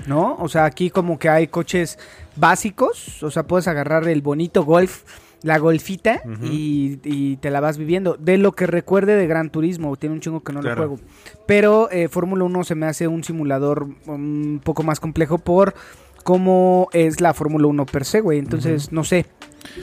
[0.07, 0.35] ¿No?
[0.39, 1.97] O sea, aquí como que hay coches
[2.35, 5.03] básicos, o sea, puedes agarrar el bonito Golf,
[5.43, 8.15] la Golfita y, y te la vas viviendo.
[8.17, 10.81] De lo que recuerde de Gran Turismo, tiene un chingo que no Claro.
[10.81, 11.03] lo juego.
[11.45, 15.73] Pero eh, Fórmula 1 se me hace un simulador un poco más complejo por
[16.23, 18.39] cómo es la Fórmula 1 per se, güey.
[18.39, 19.25] Entonces, no sé.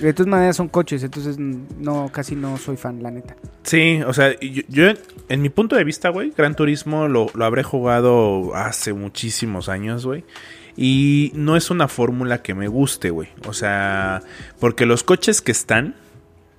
[0.01, 3.35] De todas maneras son coches, entonces mm, no, casi no soy fan, la neta.
[3.63, 4.85] Sí, o sea, yo, yo,
[5.31, 10.05] en mi punto de vista, güey, Gran Turismo lo, lo habré jugado hace muchísimos años,
[10.05, 10.23] güey.
[10.83, 13.29] Y no es una fórmula que me guste, güey.
[13.47, 14.23] O sea,
[14.59, 15.95] porque los coches que están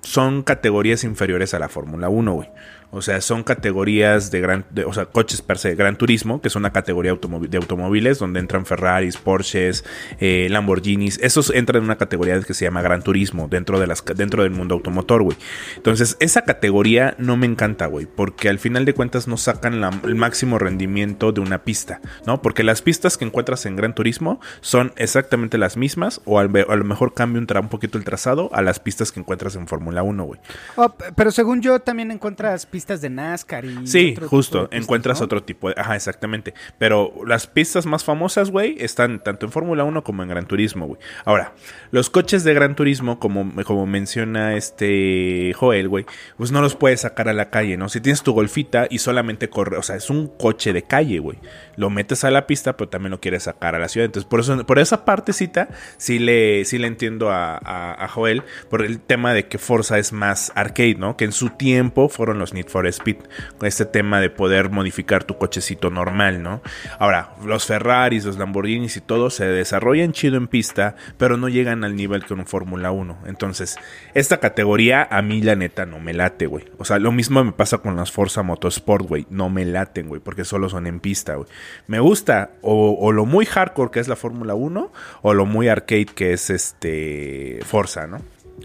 [0.02, 2.48] son categorías inferiores a la Fórmula 1, güey.
[2.92, 6.58] O sea, son categorías de gran, o sea, coches per se, Gran Turismo, que es
[6.58, 9.86] una categoría de automóviles donde entran Ferraris, Porsches,
[10.20, 11.18] eh, Lamborghinis.
[11.22, 14.52] Esos entran en una categoría que se llama Gran Turismo dentro de las, dentro del
[14.52, 15.38] mundo automotor, güey.
[15.78, 20.16] Entonces, esa categoría no me encanta, güey, porque al final de cuentas no sacan el
[20.16, 22.42] máximo rendimiento de una pista, ¿no?
[22.42, 26.76] Porque las pistas que encuentras en Gran Turismo son exactamente las mismas, o al a
[26.76, 30.04] lo mejor cambia un, un poquito el trazado a las pistas que encuentras en Fórmula
[30.04, 30.42] 1, güey.
[30.76, 35.20] Oh, pero según yo también encuentras pistas de NASCAR y Sí, otro justo, pistas, encuentras
[35.20, 35.26] ¿no?
[35.26, 35.76] otro tipo de...
[35.78, 36.54] Ajá, exactamente.
[36.78, 40.88] Pero las pistas más famosas, güey, están tanto en Fórmula 1 como en Gran Turismo,
[40.88, 41.00] güey.
[41.26, 41.54] Ahora,
[41.92, 46.06] los coches de Gran Turismo, como, como menciona este Joel, güey,
[46.38, 47.90] pues no los puedes sacar a la calle, ¿no?
[47.90, 51.38] Si tienes tu golfita y solamente corre, o sea, es un coche de calle, güey.
[51.76, 54.06] Lo metes a la pista, pero también lo quieres sacar a la ciudad.
[54.06, 58.44] Entonces, por eso, por esa partecita, sí le, sí le entiendo a, a, a Joel,
[58.70, 61.18] por el tema de que Forza es más arcade, ¿no?
[61.18, 63.18] Que en su tiempo fueron los Need for Speed,
[63.58, 66.62] con este tema de poder modificar tu cochecito normal, ¿no?
[66.98, 71.84] Ahora, los Ferraris, los Lamborghinis y todo se desarrollan chido en pista, pero no llegan
[71.84, 73.20] al nivel que un Fórmula 1.
[73.26, 73.78] Entonces,
[74.14, 76.66] esta categoría a mí la neta no me late, güey.
[76.78, 79.28] O sea, lo mismo me pasa con las Forza Motorsport, güey.
[79.30, 81.48] No me laten, güey, porque solo son en pista, güey.
[81.88, 85.68] Me gusta o, o lo muy hardcore que es la Fórmula 1 o lo muy
[85.68, 88.20] arcade que es este Forza, ¿no?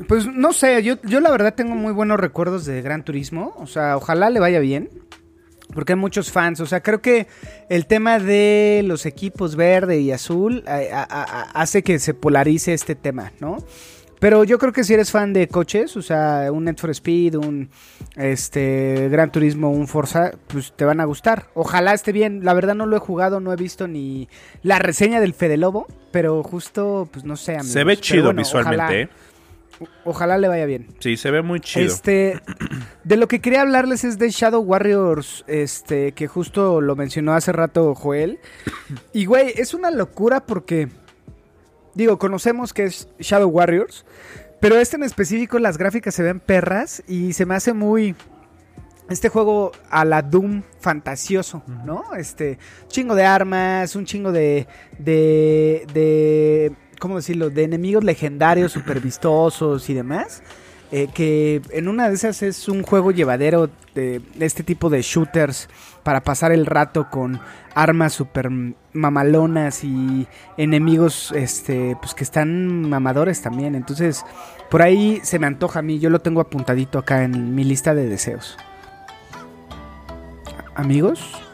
[0.08, 3.54] Pues no sé, yo, yo la verdad tengo muy buenos recuerdos de Gran Turismo.
[3.58, 4.90] O sea, ojalá le vaya bien.
[5.74, 6.60] Porque hay muchos fans.
[6.60, 7.26] O sea, creo que
[7.68, 12.72] el tema de los equipos verde y azul a- a- a- hace que se polarice
[12.72, 13.56] este tema, ¿no?
[14.20, 17.34] Pero yo creo que si eres fan de coches, o sea, un Need for Speed,
[17.34, 17.68] un
[18.16, 21.48] este Gran Turismo, un Forza, pues te van a gustar.
[21.54, 22.44] Ojalá esté bien.
[22.44, 24.28] La verdad no lo he jugado, no he visto ni
[24.62, 27.52] la reseña del Fede Lobo, pero justo, pues no sé.
[27.52, 27.72] amigos.
[27.72, 29.08] Se ve chido bueno, visualmente, ojalá- ¿eh?
[30.04, 30.86] Ojalá le vaya bien.
[31.00, 31.86] Sí, se ve muy chido.
[31.86, 32.40] Este,
[33.04, 37.52] de lo que quería hablarles es de Shadow Warriors, este, que justo lo mencionó hace
[37.52, 38.38] rato Joel.
[39.12, 40.88] Y güey, es una locura porque,
[41.94, 44.04] digo, conocemos que es Shadow Warriors,
[44.60, 48.14] pero este en específico las gráficas se ven perras y se me hace muy
[49.08, 52.14] este juego a la Doom fantasioso, ¿no?
[52.16, 52.58] Este,
[52.88, 54.66] chingo de armas, un chingo de,
[54.98, 57.50] de, de, ¿cómo decirlo?
[57.50, 60.42] De enemigos legendarios, super vistosos y demás.
[60.92, 65.68] eh, que en una de esas es un juego llevadero de, este tipo de shooters
[66.04, 67.40] para pasar el rato con
[67.74, 68.50] armas super
[68.92, 74.24] mamalonas y enemigos este pues que están mamadores también entonces
[74.70, 77.94] por ahí se me antoja a mí yo lo tengo apuntadito acá en mi lista
[77.94, 78.56] de deseos
[80.76, 81.45] amigos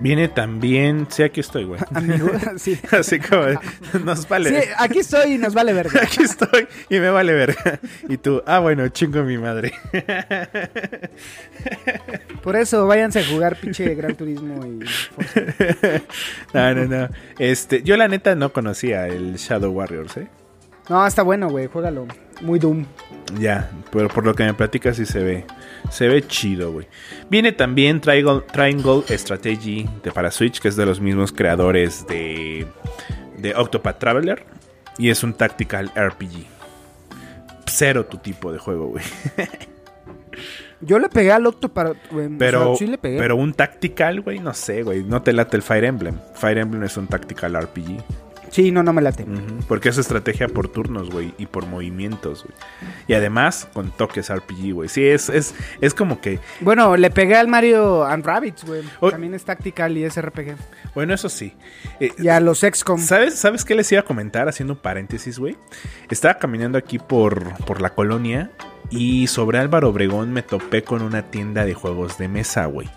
[0.00, 1.06] Viene también.
[1.10, 1.80] Sí, aquí estoy, güey.
[2.56, 2.78] sí.
[2.90, 3.44] Así como.
[4.04, 4.50] Nos vale.
[4.50, 7.80] Sí, aquí estoy y nos vale verga Aquí estoy y me vale verga.
[8.08, 9.72] Y tú, ah, bueno, chingo mi madre.
[12.42, 14.80] por eso váyanse a jugar pinche Gran Turismo y.
[16.52, 17.08] No, no, no.
[17.38, 20.28] Este, yo la neta no conocía el Shadow Warriors, ¿eh?
[20.88, 22.06] no está bueno güey juégalo
[22.40, 22.84] muy Doom
[23.38, 25.44] Ya, pero por lo que me platicas sí se ve.
[25.90, 26.86] Se ve chido, güey.
[27.30, 32.66] Viene también Triangle, Triangle Strategy de para Switch, que es de los mismos creadores de,
[33.38, 34.44] de Octopath Traveler.
[34.98, 36.46] Y es un tactical RPG.
[37.66, 39.04] Cero tu tipo de juego, güey.
[40.80, 43.54] yo le pegué al Octo para güey, o Pero, sea, sí le pegué pero un
[43.54, 45.02] tactical, güey, no sé, güey.
[45.02, 46.18] No te late el Fire Emblem.
[46.34, 48.02] Fire Emblem es un tactical RPG.
[48.54, 49.26] Sí no no me late
[49.66, 52.54] Porque es estrategia por turnos, güey, y por movimientos, güey.
[53.08, 54.88] Y además con toques RPG, güey.
[54.88, 58.82] Sí, es, es, es como que, Bueno, le pegué al Mario and Rabbids, güey.
[59.00, 59.10] Oh.
[59.10, 60.54] También es tactical y es RPG.
[60.94, 61.52] bueno, eso sí.
[61.98, 63.00] Eh, Y a los XCOM.
[63.00, 65.56] ¿Sabes, ¿Sabes qué les iba a comentar haciendo un paréntesis, güey?
[66.08, 68.52] Estaba caminando aquí por, por la colonia
[68.90, 72.88] y sobre Álvaro Obregón me topé con una tienda de juegos de mesa, güey.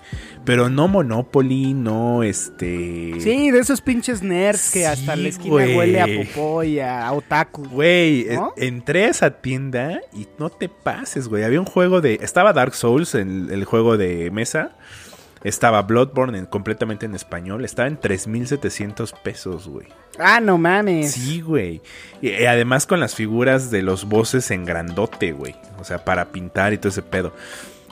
[0.45, 3.13] Pero no Monopoly, no este...
[3.19, 7.67] Sí, de esos pinches nerds que hasta la esquina huele a popó y a otaku.
[7.67, 8.53] Güey, ¿No?
[8.55, 11.43] entré a esa tienda y no te pases, güey.
[11.43, 12.19] Había un juego de.
[12.21, 14.77] Estaba Dark Souls, el, el juego de mesa.
[15.43, 17.65] Estaba Bloodborne en- completamente en español.
[17.65, 19.87] Estaba en 3.700 pesos, güey.
[20.19, 21.11] Ah, no mames.
[21.11, 21.81] Sí, güey.
[22.21, 25.55] Y, y además con las figuras de los bosses en grandote, güey.
[25.79, 27.33] O sea, para pintar y todo ese pedo.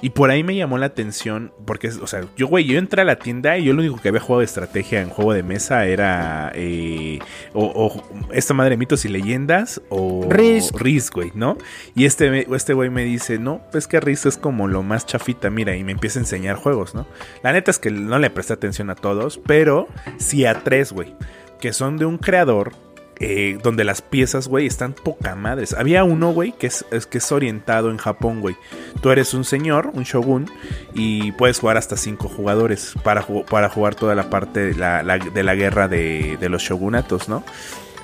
[0.02, 3.06] Y por ahí me llamó la atención, porque, o sea, yo, güey, yo entré a
[3.06, 5.86] la tienda y yo lo único que había jugado de estrategia en juego de mesa
[5.86, 7.20] era eh,
[7.54, 10.80] o, o esta madre de mitos y leyendas o Risk.
[10.80, 11.58] Risk, güey, ¿no?
[11.96, 15.50] Y este este güey me dice, no, pues que Risk es como lo más chafita,
[15.50, 17.08] mira, y me empieza a enseñar juegos, ¿no?
[17.42, 21.16] La neta es que no le presté atención a todos, pero sí a tres, güey,
[21.60, 22.74] que son de un creador
[23.22, 25.74] eh, donde las piezas, güey, están poca madres.
[25.74, 28.58] Había uno, güey, que es, que es orientado en Japón, güey.
[29.02, 30.50] Tú eres un señor, un shogun,
[30.94, 35.18] y puedes jugar hasta cinco jugadores para, para jugar toda la parte de la, la-
[35.18, 37.44] de la guerra de, de los shogunatos, ¿no?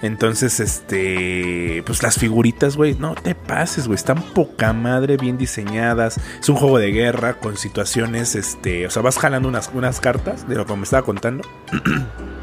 [0.02, 6.20] Entonces, este, pues las figuritas, güey, no te pases, güey, están poca madre, bien diseñadas.
[6.40, 10.48] Es un juego de guerra con situaciones, este, o sea, vas jalando unas, unas cartas
[10.48, 11.44] de lo que me estaba contando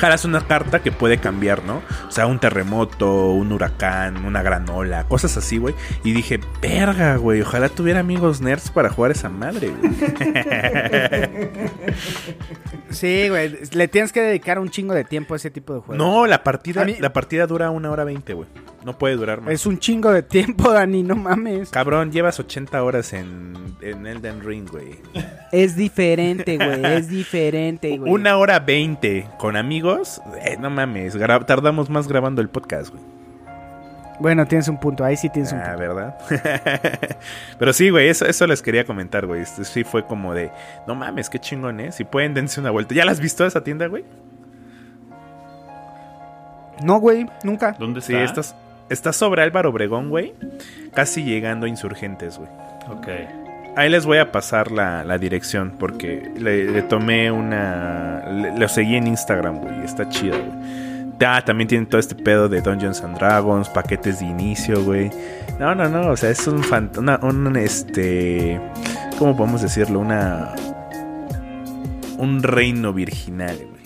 [0.00, 1.82] jalas una carta que puede cambiar, ¿no?
[2.08, 5.74] O sea, un terremoto, un huracán, una gran ola, cosas así, güey.
[6.02, 9.92] Y dije, verga, güey, ojalá tuviera amigos nerds para jugar esa madre, güey.
[12.90, 13.56] Sí, güey.
[13.72, 15.96] Le tienes que dedicar un chingo de tiempo a ese tipo de juegos.
[15.96, 18.48] No, la partida, mí- la partida dura una hora veinte, güey.
[18.84, 19.52] No puede durar más.
[19.54, 21.70] Es un chingo de tiempo, Dani, no mames.
[21.70, 24.96] Cabrón, llevas 80 horas en, en Elden Ring, güey.
[25.52, 26.84] Es diferente, güey.
[26.96, 28.10] Es diferente, güey.
[28.10, 29.89] Una hora 20 con amigos,
[30.42, 33.02] eh, no mames, tardamos más grabando el podcast, güey.
[34.18, 35.02] Bueno, tienes un punto.
[35.02, 35.78] Ahí sí tienes un Ah, punto.
[35.78, 36.18] ¿verdad?
[37.58, 39.40] Pero sí, güey, eso, eso les quería comentar, güey.
[39.40, 40.50] Este, sí fue como de,
[40.86, 41.90] no mames, qué chingón, ¿eh?
[41.90, 42.94] Si pueden, dense una vuelta.
[42.94, 44.04] ¿Ya las has visto esa tienda, güey?
[46.82, 47.74] No, güey, nunca.
[47.78, 48.24] ¿Dónde Sí, está?
[48.42, 48.56] estás,
[48.90, 50.34] está sobre Álvaro Obregón, güey.
[50.94, 52.50] Casi llegando a Insurgentes, güey.
[52.90, 53.08] Ok.
[53.76, 58.52] Ahí les voy a pasar la, la dirección porque le, tomé una...
[58.56, 59.84] lo seguí en Instagram, güey.
[59.84, 60.90] Está chido, güey.
[61.24, 65.10] Ah, también tienen todo este pedo de Dungeons and Dragons, paquetes de inicio, güey.
[65.58, 66.62] No, no, no, o sea, es un
[66.96, 68.58] una, un, este,
[69.18, 70.00] ¿cómo podemos decirlo?
[70.00, 70.54] Una,
[72.16, 73.79] un reino virginal, güey.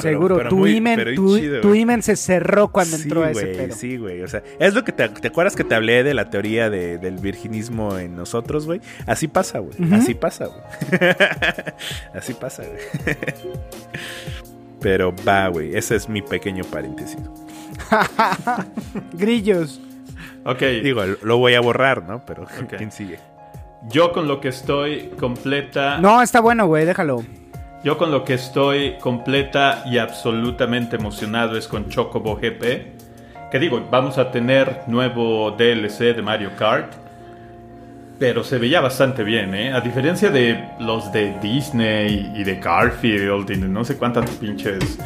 [0.00, 1.80] Seguro, pero tu, muy- imen, pero bien tu, chido, tu güey.
[1.80, 3.74] imen se cerró cuando Sí, entró a ese güey, pedo.
[3.76, 4.22] Sí, güey.
[4.22, 6.98] O sea, es lo que te, ¿te acuerdas que te hablé de la teoría de-
[6.98, 8.80] del virginismo en nosotros, güey?
[9.06, 9.74] Así pasa, güey.
[9.92, 10.60] Así pasa, güey.
[12.14, 13.16] Así pasa, güey.
[14.80, 15.74] Pero va, güey.
[15.76, 17.18] Ese es mi pequeño paréntesis.
[19.14, 19.80] Grillos.
[20.44, 22.24] Ok, Digo, lo voy a borrar, ¿no?
[22.26, 22.46] Pero.
[22.76, 23.18] ¿quién sigue?
[23.90, 25.98] yo con lo que estoy completa.
[25.98, 27.22] No, está bueno, güey, déjalo.
[27.84, 32.94] Yo con lo que estoy completa y absolutamente emocionado es con Chocobo GP.
[33.50, 36.92] Que digo, vamos a tener nuevo DLC de Mario Kart.
[38.18, 39.72] Pero se veía bastante bien, ¿eh?
[39.72, 44.98] A diferencia de los de Disney y de Garfield y de no sé cuántas pinches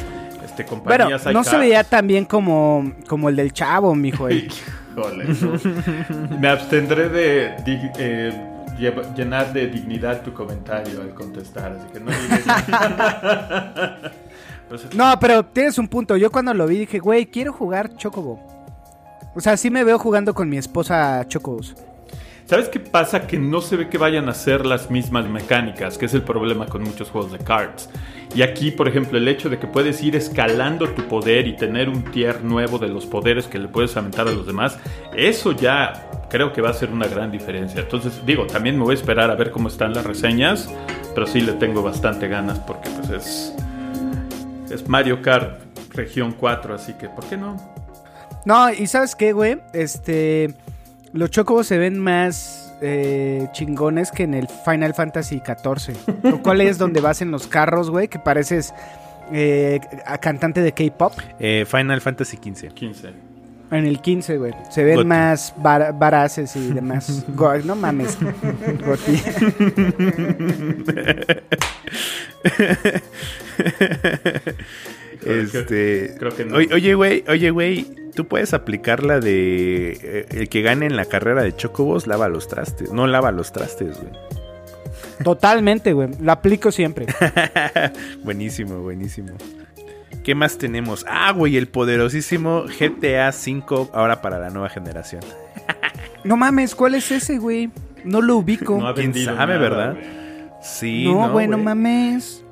[0.45, 4.29] este, Bueno, compañías hay no se veía tan bien como, como el del chavo, mijo.
[4.95, 5.25] Híjole.
[6.39, 8.31] Me abstendré de dig- eh,
[8.79, 12.41] lleva- llenar de dignidad tu comentario al contestar, así que no digas
[14.95, 16.15] No, pero tienes un punto.
[16.17, 18.39] Yo cuando lo vi dije, güey, quiero jugar Chocobo.
[19.35, 21.75] O sea, sí me veo jugando con mi esposa Chocobos.
[22.49, 23.27] ¿Sabes qué pasa?
[23.27, 26.65] Que no se ve que vayan a ser las mismas mecánicas, que es el problema
[26.65, 27.91] con muchos juegos de cards.
[28.33, 31.89] Y aquí, por ejemplo, el hecho de que puedes ir escalando tu poder y tener
[31.89, 34.79] un tier nuevo de los poderes que le puedes aumentar a los demás,
[35.15, 37.81] eso ya creo que va a ser una gran diferencia.
[37.81, 40.71] Entonces, digo, también me voy a esperar a ver cómo están las reseñas,
[41.13, 43.53] pero sí le tengo bastante ganas porque pues es,
[44.71, 47.57] es Mario Kart región 4, así que, ¿por qué no?
[48.43, 49.59] No, y ¿sabes qué, güey?
[49.71, 50.55] Este...
[51.13, 55.95] Los Chocobos se ven más eh, chingones que en el Final Fantasy XIV.
[56.23, 58.73] Lo cual es donde vas en los carros, güey, que pareces
[59.31, 61.13] eh, a cantante de K-pop.
[61.39, 62.69] Eh, Final Fantasy XV.
[62.73, 63.09] 15.
[63.71, 64.53] En el 15, güey.
[64.71, 65.07] Se ven Goti.
[65.07, 67.23] más bar- baraces y demás.
[67.35, 68.17] Go- no mames.
[68.85, 69.21] Goti.
[75.25, 76.15] Este.
[76.17, 76.55] creo que no.
[76.57, 81.05] Oye, güey, oye, güey, tú puedes aplicar la de eh, el que gane en la
[81.05, 82.91] carrera de Chocobos lava los trastes.
[82.91, 84.11] No lava los trastes, güey.
[85.23, 86.09] Totalmente, güey.
[86.21, 87.05] Lo aplico siempre.
[88.23, 89.29] buenísimo, buenísimo.
[90.23, 91.05] ¿Qué más tenemos?
[91.09, 95.21] Ah, güey, el poderosísimo GTA V ahora para la nueva generación.
[96.25, 97.71] No mames, ¿cuál es ese, güey?
[98.03, 98.77] No lo ubico.
[98.77, 99.93] No ha ¿Quién sabe, nada, verdad?
[99.93, 100.05] güey.
[100.61, 102.43] Sí, no, güey, no mames.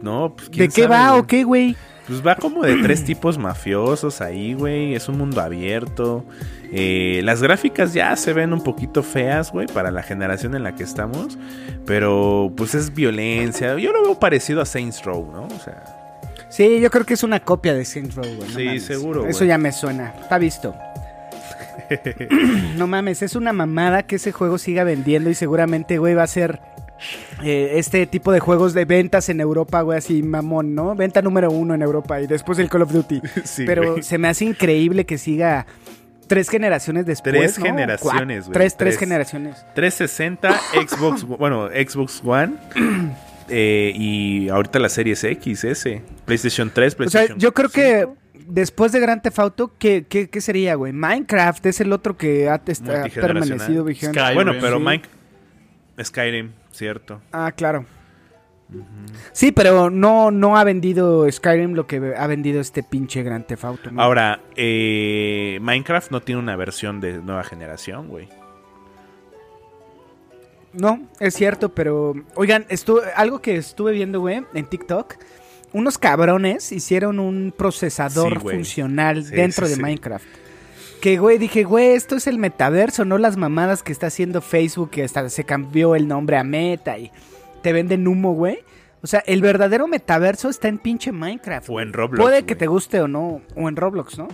[0.00, 1.20] No, pues ¿De quién qué sabe, va güey?
[1.20, 1.76] o qué, güey?
[2.10, 4.94] Pues va como de tres tipos mafiosos ahí, güey.
[4.96, 6.24] Es un mundo abierto.
[6.72, 10.74] Eh, las gráficas ya se ven un poquito feas, güey, para la generación en la
[10.74, 11.38] que estamos.
[11.86, 13.76] Pero pues es violencia.
[13.78, 15.44] Yo lo veo parecido a Saints Row, ¿no?
[15.44, 15.84] O sea,
[16.48, 18.48] Sí, yo creo que es una copia de Saints Row, güey.
[18.48, 18.82] no Sí, mames.
[18.84, 19.48] seguro, Eso güey.
[19.48, 20.14] ya me suena.
[20.20, 20.74] Está visto.
[22.76, 26.28] no mames, es una mamada que ese juego siga vendiendo y seguramente, güey, va a
[26.28, 26.60] ser
[27.42, 30.94] eh, este tipo de juegos de ventas en Europa, güey, así mamón, ¿no?
[30.94, 33.20] Venta número uno en Europa y después el Call of Duty.
[33.44, 34.02] Sí, Pero güey.
[34.02, 35.66] se me hace increíble que siga
[36.26, 37.34] tres generaciones después.
[37.34, 37.64] Tres ¿no?
[37.64, 38.98] generaciones, güey, Tres, tres tres.
[38.98, 39.56] generaciones.
[39.74, 40.52] 360,
[40.88, 42.54] Xbox, bueno, Xbox One.
[43.48, 46.02] eh, y ahorita la Series X, ese.
[46.26, 48.16] PlayStation 3, O sea, PlayStation yo creo que 5.
[48.48, 50.92] después de Grand Theft Auto, ¿qué, qué, qué sería, güey?
[50.92, 53.48] Minecraft es el otro que ha, está- ha Multigeneracional.
[53.48, 54.20] permanecido vigente.
[54.20, 54.84] Sky- Bueno, pero sí.
[54.84, 55.08] Mike.
[56.02, 57.20] Skyrim, cierto.
[57.32, 57.84] Ah, claro.
[59.32, 63.64] Sí, pero no, no ha vendido Skyrim lo que ha vendido este pinche Grand Theft
[63.64, 63.90] Auto.
[63.90, 64.00] ¿no?
[64.00, 68.28] Ahora, eh, Minecraft no tiene una versión de nueva generación, güey.
[70.72, 72.14] No, es cierto, pero...
[72.36, 75.16] Oigan, estuve, algo que estuve viendo, güey, en TikTok.
[75.72, 79.82] Unos cabrones hicieron un procesador Sí, funcional Sí, dentro sí, de.
[79.82, 80.26] Minecraft.
[81.00, 84.90] Que, güey, dije, güey, esto es el metaverso, no las mamadas que está haciendo Facebook,
[84.90, 87.10] que hasta se cambió el nombre a Meta y
[87.62, 88.58] te venden humo, güey.
[89.02, 91.70] O sea, el verdadero metaverso está en pinche Minecraft.
[91.70, 91.94] O en.
[91.94, 92.46] Roblox, Puede güey.
[92.46, 94.28] que te guste o no, o en Roblox, ¿no?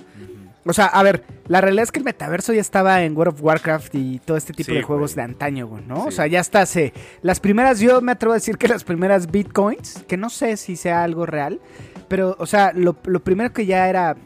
[0.69, 3.43] O sea, a ver, la realidad es que el metaverso ya estaba en World of
[3.45, 5.25] Warcraft y todo este tipo Sí, de juegos güey.
[5.25, 6.07] de antaño, güey, ¿no?
[6.07, 6.93] O sea, ya está hace...
[7.23, 10.75] Las primeras, yo me atrevo a decir que las primeras bitcoins, que no sé si
[10.75, 11.61] sea algo real,
[12.09, 14.17] pero, o sea, lo, lo primero que ya era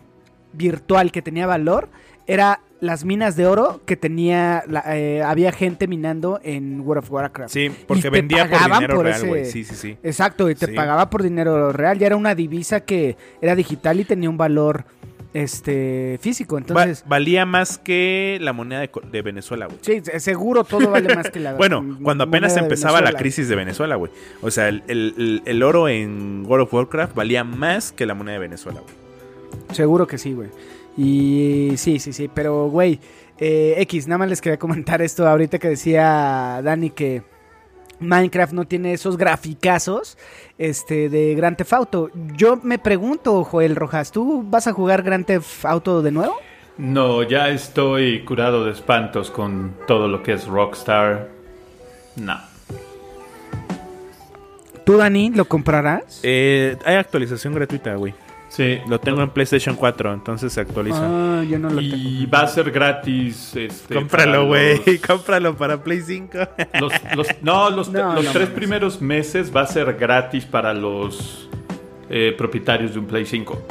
[0.55, 1.91] virtual, que tenía valor,
[2.33, 7.11] era las minas de oro que tenía, la- eh, había gente minando en World of
[7.13, 7.53] Warcraft.
[7.53, 9.45] Sí, porque vendía por dinero por real, ese- güey.
[9.47, 9.99] Sí, sí, sí.
[10.03, 10.73] Exacto, y te Sí.
[10.73, 14.85] pagaba por dinero real, ya era una divisa que era digital y tenía un valor
[15.33, 17.05] este físico, Va- entonces...
[17.07, 19.79] valía más que la moneda de, Venezuela, güey.
[19.83, 23.55] Sí, se- seguro todo vale más que la Bueno, cuando apenas empezaba la crisis de
[23.57, 24.11] Venezuela, güey.
[24.43, 28.35] O sea, el- el- el oro en World of Warcraft valía más que la moneda
[28.35, 28.95] de Venezuela, güey.
[29.73, 30.49] Seguro que sí, güey.
[30.97, 33.01] Y sí, sí, sí, pero güey,
[33.39, 37.23] eh, X, nada más les quería comentar esto ahorita que decía Dani que
[38.01, 40.19] Minecraft no tiene esos graficazos
[40.59, 42.11] este, de Grand Theft Auto.
[42.37, 46.37] Yo me pregunto, Joel Rojas, ¿tú vas a jugar Grand Theft Auto de nuevo?
[46.79, 51.29] No, ya estoy curado de espantos con todo lo que es Rockstar.
[52.17, 52.39] No.
[54.85, 56.21] ¿Tú, Dani, lo comprarás?
[56.23, 58.15] Eh, hay actualización gratuita, güey.
[58.51, 60.99] Sí, Lo tengo en PlayStation 4, entonces se actualiza.
[61.03, 61.91] Ah, yo no lo y
[62.25, 62.31] tengo.
[62.33, 63.55] va a ser gratis.
[63.55, 64.83] Este, Cómpralo, güey.
[64.85, 66.37] los- Cómpralo para Play 5.
[66.81, 70.75] Los, los- no, los, No, los no tres primeros meses va a ser gratis para
[70.75, 71.49] los
[72.11, 73.63] eh, propietarios de un Play 5.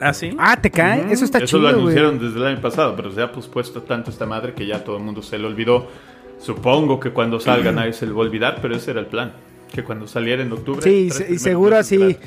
[0.00, 0.34] ¿Ah, sí?
[0.36, 1.12] Ah, ¿te cae?
[1.12, 1.78] Eso está Eso chido, lo güey.
[1.96, 4.96] anunciaron desde el año pasado, pero se ha pospuesto tanto esta madre que ya todo
[4.96, 5.86] el mundo se le olvidó.
[6.40, 9.32] Supongo que cuando salga nadie se le va a olvidar, pero ese era el plan.
[9.72, 10.82] Que cuando saliera en octubre.
[10.82, 11.96] Sí, y seguro así.
[11.96, 12.18] gratis.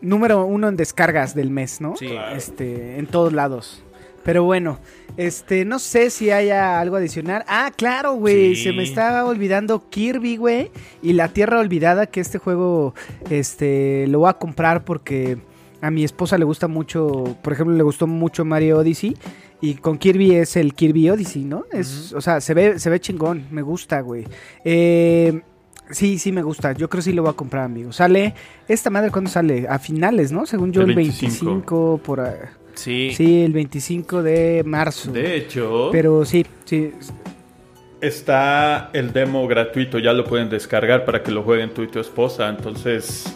[0.00, 1.96] Número uno en descargas del mes, ¿no?
[1.96, 2.10] Sí.
[2.34, 3.82] Este, en todos lados.
[4.26, 4.80] Pero bueno,
[5.16, 7.44] este, no sé si haya algo adicional.
[7.46, 8.56] Ah, claro, güey.
[8.56, 8.64] Sí.
[8.64, 10.72] Se me estaba olvidando Kirby, güey.
[11.00, 12.92] Y la Tierra Olvidada, que este juego,
[13.30, 15.38] este, lo voy a comprar porque
[15.80, 17.36] a mi esposa le gusta mucho.
[17.40, 19.16] Por ejemplo, le gustó mucho Mario Odyssey.
[19.60, 21.64] Y con Kirby es el Kirby Odyssey, ¿no?
[21.72, 23.46] Es, O sea, se ve, se ve chingón.
[23.52, 24.26] Me gusta, güey.
[24.64, 25.40] Eh,
[25.90, 26.72] sí, sí me gusta.
[26.72, 27.92] Yo creo que sí lo voy a comprar, amigo.
[27.92, 28.34] Sale.
[28.68, 29.66] ¿Esta madre cuándo sale?
[29.68, 30.46] A finales, ¿no?
[30.46, 31.44] Según yo, El el 25.
[31.44, 32.34] 25, por ahí.
[32.74, 33.12] Sí.
[33.14, 35.10] Sí, el 25 de marzo.
[35.12, 36.92] De hecho, Pero sí, sí.
[38.00, 41.98] está el demo gratuito, ya lo pueden descargar para que lo jueguen tú y tu
[42.00, 42.48] esposa.
[42.48, 43.34] Entonces,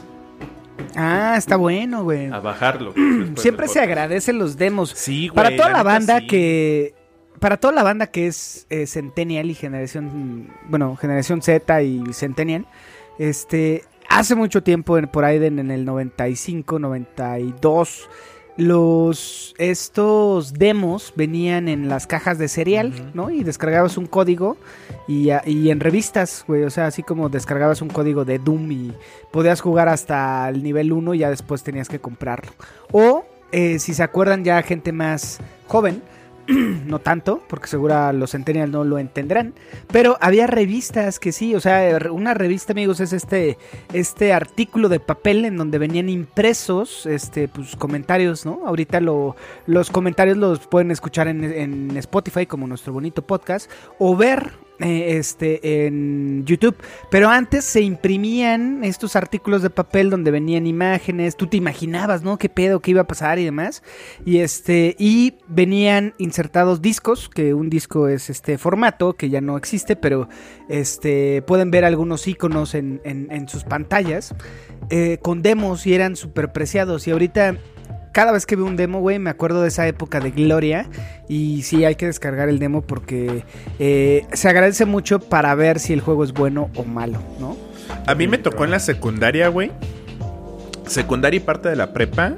[0.96, 2.26] Ah, está bueno, güey.
[2.26, 2.92] a bajarlo.
[3.36, 4.90] Siempre se agradecen los demos.
[4.90, 5.36] Sí, güey.
[5.36, 6.26] Para toda la, banda sí.
[6.26, 6.94] que.
[7.40, 10.48] Para toda la banda que es eh, Centennial y generación.
[10.68, 12.66] Bueno, generación Z y Centennial.
[13.18, 13.82] Este.
[14.08, 18.08] Hace mucho tiempo, en- por ahí de- en el 95, 92.
[18.56, 19.54] Los.
[19.56, 23.30] Estos demos venían en las cajas de cereal, ¿no?
[23.30, 24.56] Y descargabas un código.
[25.08, 26.64] Y, y en revistas, güey.
[26.64, 28.92] O sea, así como descargabas un código de Doom y
[29.32, 32.52] podías jugar hasta el nivel 1 y ya después tenías que comprarlo.
[32.92, 36.02] O, eh, si se acuerdan ya gente más joven,
[36.86, 39.54] no tanto, porque seguro los Centennial no lo entenderán,
[39.92, 43.58] pero había revistas que sí, o sea, una revista, amigos, es este,
[43.92, 48.62] este artículo de papel en donde venían impresos, este, pues, comentarios, ¿no?
[48.66, 49.36] Ahorita lo,
[49.66, 55.16] los comentarios los pueden escuchar en, en Spotify, como nuestro bonito podcast, o ver eh,
[55.18, 56.76] este en YouTube.
[57.10, 62.38] Pero antes se imprimían estos artículos de papel donde venían imágenes, tú te imaginabas, ¿no?
[62.38, 63.82] qué pedo, qué iba a pasar y demás.
[64.24, 69.56] Y este y venían insertados discos, que un disco es este formato que ya no
[69.56, 70.28] existe, pero
[70.68, 74.34] este pueden ver algunos iconos en, en- sus pantallas
[74.90, 77.08] eh, con demos y eran súper preciados.
[77.08, 77.56] Y ahorita
[78.12, 80.86] cada vez que veo un demo, güey, me acuerdo de esa época de Gloria.
[81.28, 83.44] Y sí, hay que descargar el demo porque
[83.78, 87.56] eh, se agradece mucho para ver si el juego es bueno o malo, ¿no?
[88.06, 89.70] A mí me tocó en la secundaria, güey.
[90.86, 92.34] Secundaria y parte de la prepa.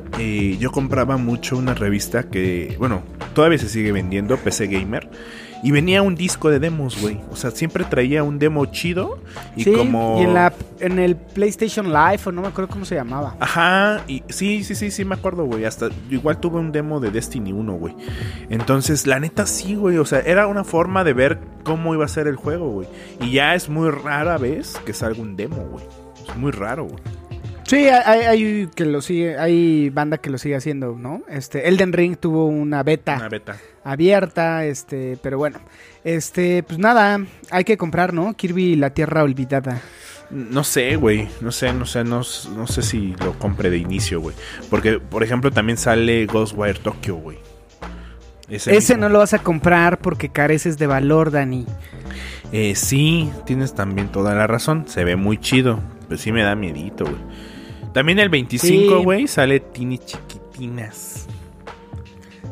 [0.58, 3.02] yo compraba mucho una revista que, bueno,
[3.34, 5.08] todavía se sigue vendiendo, PC Gamer.
[5.62, 7.20] Y venía un disco de demos, güey.
[7.30, 9.18] O sea, siempre traía un demo chido.
[9.56, 10.18] Y sí, como.
[10.20, 13.36] y en, la, en el PlayStation Live, o no me acuerdo cómo se llamaba.
[13.38, 15.64] Ajá, y sí, sí, sí, sí, me acuerdo, güey.
[15.64, 17.94] Hasta igual tuve un demo de Destiny 1, güey.
[18.50, 19.98] Entonces, la neta sí, güey.
[19.98, 22.88] O sea, era una forma de ver cómo iba a ser el juego, güey.
[23.20, 25.84] Y ya es muy rara vez que salga un demo, güey.
[26.28, 27.02] Es muy raro, güey.
[27.72, 31.22] Sí, hay, hay que lo sigue, hay banda que lo sigue haciendo, ¿no?
[31.26, 33.56] Este, Elden Ring tuvo una beta Una beta.
[33.82, 35.58] abierta, este, pero bueno,
[36.04, 38.34] este, pues nada, hay que comprar, ¿no?
[38.34, 39.80] Kirby la Tierra Olvidada.
[40.28, 41.30] No sé, güey.
[41.40, 42.20] No sé, no sé, no,
[42.54, 44.36] no sé si lo compre de inicio, güey.
[44.68, 47.38] Porque, por ejemplo, también sale Ghostwire Tokyo, güey.
[48.50, 51.64] Ese no lo vas a comprar porque careces de valor, Dani.
[52.52, 54.84] Eh, sí, tienes también toda la razón.
[54.88, 55.80] Se ve muy chido.
[56.06, 57.51] Pero sí me da miedito, güey.
[57.92, 59.04] También el 25, Sí.
[59.04, 61.26] güey, sale Tini Chiquitinas.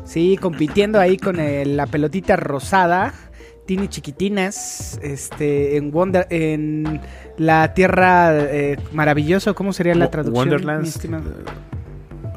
[0.05, 3.13] Sí, compitiendo ahí con el- la pelotita rosada.
[3.65, 6.99] Tini chiquitinas, este, en Wonder, en
[7.37, 10.49] la tierra eh, maravilloso, ¿cómo sería la traducción?
[10.49, 10.99] Wonderlands.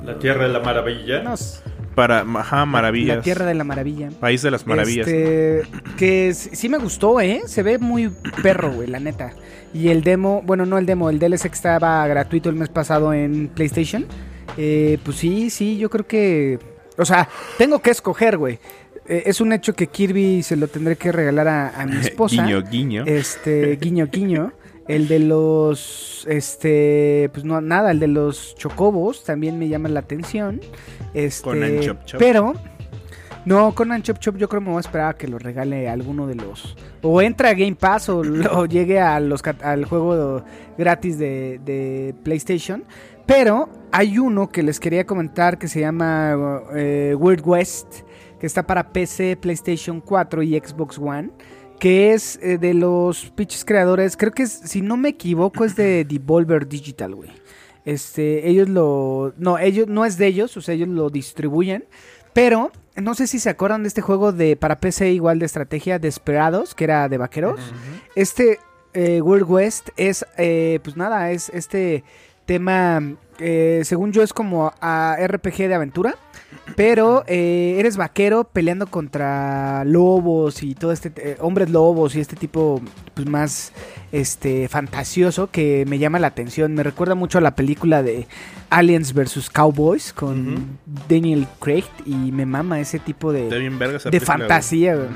[0.05, 1.23] La Tierra de la Maravilla.
[1.95, 3.19] Para, ajá, maravillas.
[3.19, 4.11] La tierra de la maravilla.
[4.21, 5.07] País de las maravillas.
[5.07, 5.63] Este,
[5.97, 7.43] que sí me gustó, ¿eh?
[7.47, 8.11] Se ve muy
[8.43, 9.33] perro, güey, la neta.
[9.73, 13.13] Y el demo, bueno, no el demo, el DLC que estaba gratuito el mes pasado
[13.13, 14.07] en PlayStation.
[14.57, 16.59] Eh, pues sí, sí, yo creo que...
[16.97, 17.29] O sea,
[17.59, 18.59] tengo que escoger, güey.
[19.07, 22.45] Eh, es un hecho que Kirby se lo tendré que regalar a, a mi esposa.
[22.45, 23.05] guiño, guiño.
[23.07, 24.53] Este, guiño, guiño.
[24.89, 30.01] El de los, este, pues no, nada, el de los chocobos también me llama la
[30.01, 30.61] atención.
[31.15, 32.19] Este, Con el chop chop.
[32.19, 32.53] pero,
[33.47, 35.89] No, Conan Chop Chop yo creo que me voy a esperar a que lo regale
[35.89, 36.77] alguno de los...
[37.03, 38.23] O entra a Game Pass o,
[38.67, 40.43] llegue a los, al juego
[40.79, 42.85] gratis de, de PlayStation.
[43.27, 48.01] Pero hay uno que les quería comentar que se llama eh, Weird West,
[48.39, 51.31] que está para PC, PlayStation 4 y Xbox One.
[51.79, 55.77] Que es eh, de los pinches creadores, creo que es, si no me equivoco, es
[55.77, 57.31] de Devolver Digital, güey.
[57.85, 59.35] Este, ellos lo.
[59.37, 61.85] No, ellos no es de ellos, o sea, ellos lo distribuyen.
[62.33, 65.99] Pero no sé si se acuerdan de este juego de para PC igual de estrategia,
[65.99, 67.61] Desperados, que era de vaqueros.
[68.15, 68.59] Este
[68.93, 72.05] eh, World West es, eh, pues nada, es este
[72.47, 76.15] tema, eh, según yo, es como a RPG de aventura.
[76.77, 82.37] Pero eh, eres vaquero peleando contra lobos y todo este eh, hombres lobos y este
[82.37, 82.81] tipo
[83.13, 83.73] pues más
[84.13, 86.75] este fantasioso que me llama la atención.
[86.75, 88.27] Me recuerda mucho a la película de
[88.71, 90.79] Aliens vs Cowboys con.
[91.09, 95.09] Daniel Craig y me mama ese tipo de de fantasía, güey.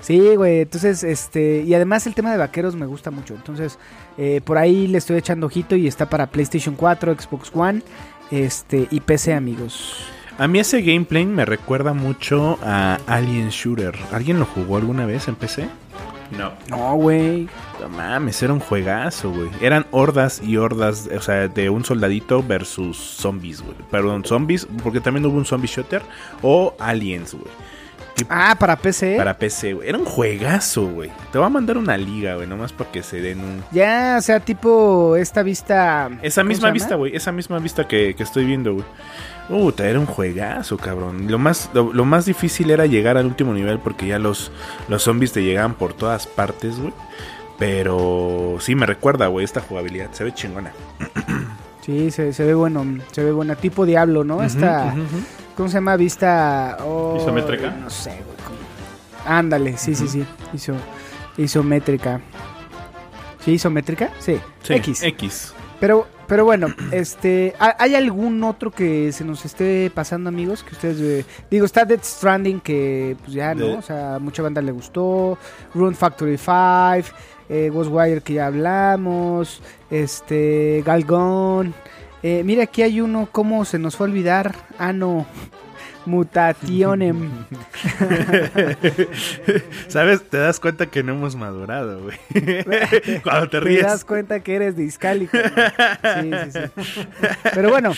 [0.00, 3.78] Sí, güey, entonces, este, y además el tema de vaqueros me gusta mucho, entonces,
[4.18, 7.82] eh, por ahí le estoy echando ojito y está para PlayStation 4, Xbox One,
[8.30, 10.08] este, y PC, amigos.
[10.38, 13.94] A mí ese gameplay me recuerda mucho a Alien Shooter.
[14.12, 15.68] ¿Alguien lo jugó alguna vez en PC?
[16.36, 16.52] No.
[16.68, 17.48] No, güey.
[17.80, 19.48] No mames, era un juegazo, güey.
[19.60, 23.76] Eran hordas y hordas, o sea, de un soldadito versus zombies, güey.
[23.90, 26.02] Perdón, zombies, porque también hubo un zombie shooter.
[26.42, 27.46] O aliens, güey.
[28.28, 29.16] Ah, para PC.
[29.16, 29.88] Para PC, güey.
[29.88, 31.10] Era un juegazo, güey.
[31.32, 33.64] Te voy a mandar una liga, güey, nomás para que se den un...
[33.70, 36.10] Ya, o sea, tipo esta vista.
[36.22, 37.14] Esa ¿cómo misma vista, güey.
[37.14, 38.84] Esa misma vista que, que estoy viendo, güey.
[39.48, 41.30] Puta, era un juegazo, cabrón.
[41.30, 44.50] Lo más, lo, lo más difícil era llegar al último nivel porque ya los,
[44.88, 46.92] los zombies te llegaban por todas partes, güey.
[47.58, 50.10] Pero sí me recuerda, güey, esta jugabilidad.
[50.12, 50.72] Se ve chingona.
[51.86, 53.54] Sí, se, se ve bueno, se ve buena.
[53.54, 54.42] Tipo Diablo, ¿no?
[54.42, 54.92] Esta.
[55.56, 55.96] ¿Cómo se llama?
[55.96, 56.76] Vista.
[56.84, 57.70] oh, ¿Isométrica?
[57.70, 58.36] No sé, güey.
[59.26, 60.24] Ándale, sí, sí, sí.
[60.52, 60.74] Iso,
[61.36, 62.20] isométrica.
[63.44, 64.10] ¿Sí, isométrica?
[64.18, 64.38] Sí.
[64.62, 65.02] Sí, X.
[65.02, 65.52] X.
[65.80, 70.62] Pero, pero bueno, este, ¿ha- ¿hay algún otro que se nos esté pasando, amigos?
[70.62, 73.78] Que ustedes, eh, digo, está Death Stranding, que pues ya, ¿no?
[73.78, 75.38] O sea, mucha banda le gustó.
[75.74, 77.14] Rune Factory 5,
[77.48, 79.60] eh, Ghostwire, que ya hablamos.
[79.90, 81.74] Este, Galgón.
[82.22, 84.54] Eh, mira, aquí hay uno, ¿cómo se nos fue a olvidar?
[84.78, 85.26] Ah, no.
[86.06, 87.30] Mutationem.
[89.88, 90.22] ¿Sabes?
[90.28, 92.16] Te das cuenta que no hemos madurado, güey.
[93.22, 93.82] Cuando te Te ríes.
[93.82, 95.36] das cuenta que eres discálico.
[95.36, 97.06] Sí, sí, sí.
[97.54, 97.92] Pero bueno,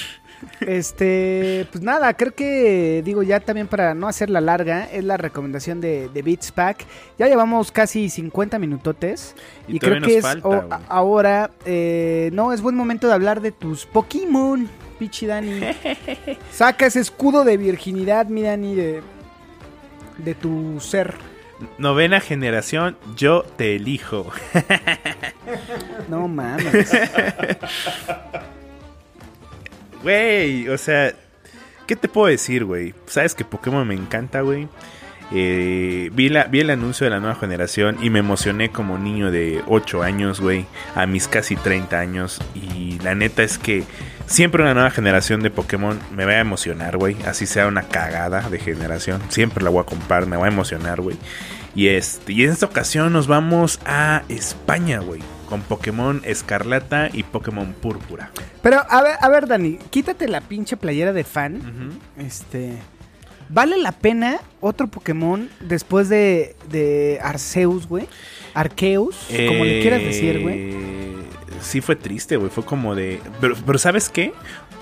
[0.61, 5.81] este, pues nada, creo que, digo, ya también para no hacerla larga, es la recomendación
[5.81, 6.85] de, de Beats Pack.
[7.19, 9.35] Ya llevamos casi 50 minutotes.
[9.67, 10.81] Y Y, creo que es falta, o- güey.
[10.89, 14.69] ahora, eh, no, es buen momento de hablar de tus Pokémon,
[14.99, 15.61] Pichi Dani.
[16.53, 19.03] Saca ese escudo de virginidad, mi Dani, de,
[20.19, 21.15] de tu ser.
[21.77, 24.31] Novena generación, yo te elijo.
[26.09, 26.91] No mames.
[30.03, 31.13] Güey, o sea,
[31.87, 32.95] ¿qué te puedo decir, güey?
[33.07, 34.69] Sabes que Pokémon me encanta, güey.
[35.31, 39.31] Eh, vi, la, vi el anuncio de la nueva generación y me emocioné como niño
[39.31, 42.41] de 8 años, güey, a mis casi 30 años.
[42.55, 43.85] Y la neta es que
[44.27, 47.17] siempre una nueva generación de Pokémon me va a emocionar, güey.
[47.27, 49.21] Así sea una cagada de generación.
[49.29, 51.17] Siempre la voy a comprar, me va a emocionar, güey.
[51.75, 55.21] Y, este, y en esta ocasión nos vamos a España, güey.
[55.49, 58.31] Con Pokémon Escarlata y Pokémon Púrpura.
[58.63, 61.99] Pero, a ver, a ver, Dani, quítate la pinche playera de fan.
[62.19, 62.75] Este.
[63.49, 68.07] ¿Vale la pena otro Pokémon después de, de Arceus, güey?
[68.53, 69.17] Arceus,
[69.49, 70.73] como le quieras decir, güey.
[70.73, 70.99] Eh,
[71.61, 72.51] Sí fue triste, güey.
[72.51, 73.21] Fue como de...
[73.41, 74.33] Pero, pero ¿sabes qué?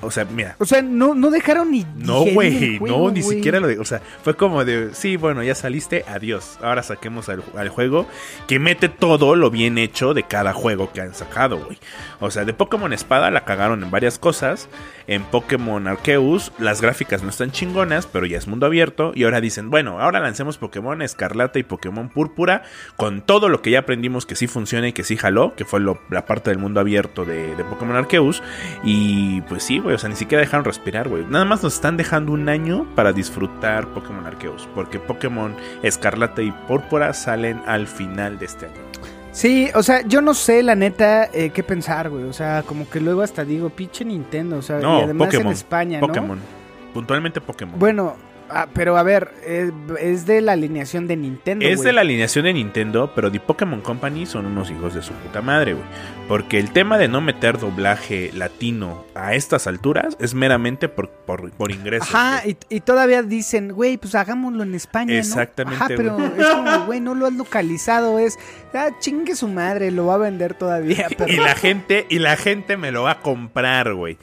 [0.02, 0.56] O sea, mira.
[0.58, 1.86] O sea, no, no dejaron ni.
[1.96, 2.78] No, güey.
[2.80, 3.78] No, ni siquiera lo de...
[3.78, 4.90] O sea, fue como de...
[4.94, 6.04] Sí, bueno, ya saliste.
[6.08, 6.58] Adiós.
[6.62, 8.06] Ahora saquemos al, al juego
[8.46, 11.78] que mete todo lo bien hecho de cada juego que han sacado, güey.
[12.20, 14.68] O sea, de Pokémon Espada la cagaron en varias cosas.
[15.08, 19.12] En Pokémon Arceus las gráficas no están chingonas, pero ya es mundo abierto.
[19.14, 22.62] Y ahora dicen, bueno, ahora lancemos Pokémon Escarlata y Pokémon Púrpura
[22.96, 25.80] con todo lo que ya aprendimos que sí funciona y que sí jaló, que fue
[25.80, 28.42] lo- la parte del mundo abierto de, de Pokémon Arceus.
[28.84, 31.24] Y pues sí, güey, o sea, ni siquiera dejaron respirar, güey.
[31.28, 36.52] Nada más nos están dejando un año para disfrutar Pokémon Arceus, porque Pokémon Escarlata y
[36.52, 38.74] Púrpura salen al final de este año.
[39.32, 42.24] Sí, o sea, yo no sé, la neta, eh, qué pensar, güey.
[42.24, 44.56] O sea, como que luego hasta digo, pinche Nintendo.
[44.56, 45.46] O sea, y No, además Pokémon.
[45.48, 46.06] en España, ¿no?
[46.06, 46.38] Pokémon.
[46.94, 47.78] Puntualmente Pokémon.
[47.78, 48.16] Bueno,
[48.48, 51.66] Ah, pero a ver, es, es de la alineación de Nintendo.
[51.66, 55.12] Es de la alineación de Nintendo, pero The Pokémon Company son unos hijos de su
[55.14, 55.84] puta madre, güey.
[56.28, 61.50] Porque el tema de no meter doblaje latino a estas alturas es meramente por, por,
[61.52, 62.12] por ingresos.
[62.14, 65.18] Ajá, y, y todavía dicen, güey, pues hagámoslo en España, ¿no?
[65.18, 68.38] Exactamente, Ajá, pero es como, güey, no lo has localizado, es,
[68.74, 71.32] ah, chingue su madre, lo va a vender todavía, pero...
[71.32, 74.18] Y la gente, y la gente me lo va a comprar, güey.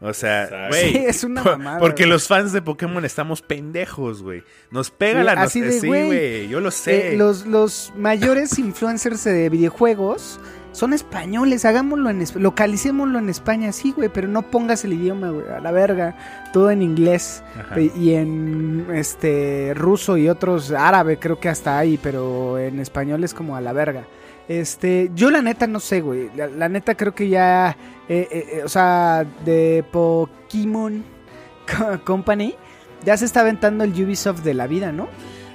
[0.00, 0.92] O sea, güey.
[0.92, 4.44] Sí, es una mamada, Porque los fans de Pokémon estamos pendejos, güey.
[4.70, 5.64] Nos pega Sí, la así nostalgia.
[5.66, 6.48] de, Sí, güey.
[6.48, 7.14] Yo lo sé.
[7.14, 10.38] Eh, los, los mayores influencers de videojuegos
[10.70, 15.48] son españoles, hagámoslo en localicémoslo en España, sí, güey, pero no pongas el idioma, güey,
[15.48, 16.16] a la verga,
[16.52, 17.80] todo en inglés Ajá.
[17.80, 23.34] y en este ruso y otros árabe, creo que hasta ahí, pero en español es
[23.34, 24.04] como a la verga.
[24.48, 26.30] Este, yo la neta no sé, güey.
[26.34, 27.76] La, neta creo que ya,
[28.08, 31.04] eh, eh, eh, o sea, de Pokémon
[31.78, 32.54] Co- Company,
[33.04, 35.08] ya se está aventando el Ubisoft de la vida, ¿no?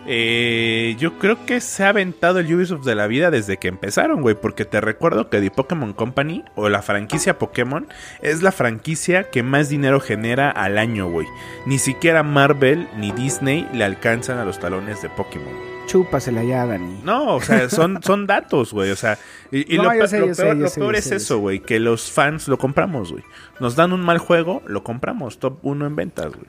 [0.06, 4.22] Eh, yo creo que se ha aventado el Ubisoft de la vida desde que empezaron,
[4.22, 4.36] güey.
[4.36, 7.88] Porque te recuerdo que The Pokémon Company o la franquicia Pokémon
[8.22, 11.28] es la franquicia que más dinero genera al año, güey.
[11.66, 15.74] Ni siquiera Marvel ni Disney le alcanzan a los talones de Pokémon.
[15.88, 17.02] Chúpasela ya, Dani.
[17.04, 18.92] No, o sea, son, son datos, güey.
[18.92, 19.18] O sea,
[19.52, 21.60] y, y No, lo, sé, sé, peor, lo es eso, güey.
[21.60, 23.24] Que los fans lo compramos, güey.
[23.60, 25.40] Nos dan un mal juego, lo compramos.
[25.40, 26.48] Top 1 en ventas, güey.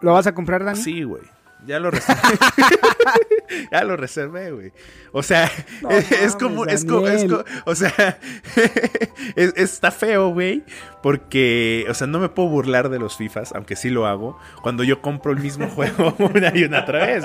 [0.00, 0.80] ¿Lo vas a comprar, Dani?
[0.80, 1.22] Sí, güey.
[1.66, 2.20] Ya lo reservé.
[3.72, 4.72] ya lo reservé, güey.
[5.12, 5.50] O sea,
[5.82, 7.26] No es, mames, como, es como, es
[7.64, 8.18] o sea,
[9.36, 10.62] es- está feo, güey,
[11.02, 14.84] porque, o sea, no me puedo burlar de los FIFAs, aunque sí lo hago, cuando
[14.84, 17.24] yo compro el mismo juego una y una otra vez.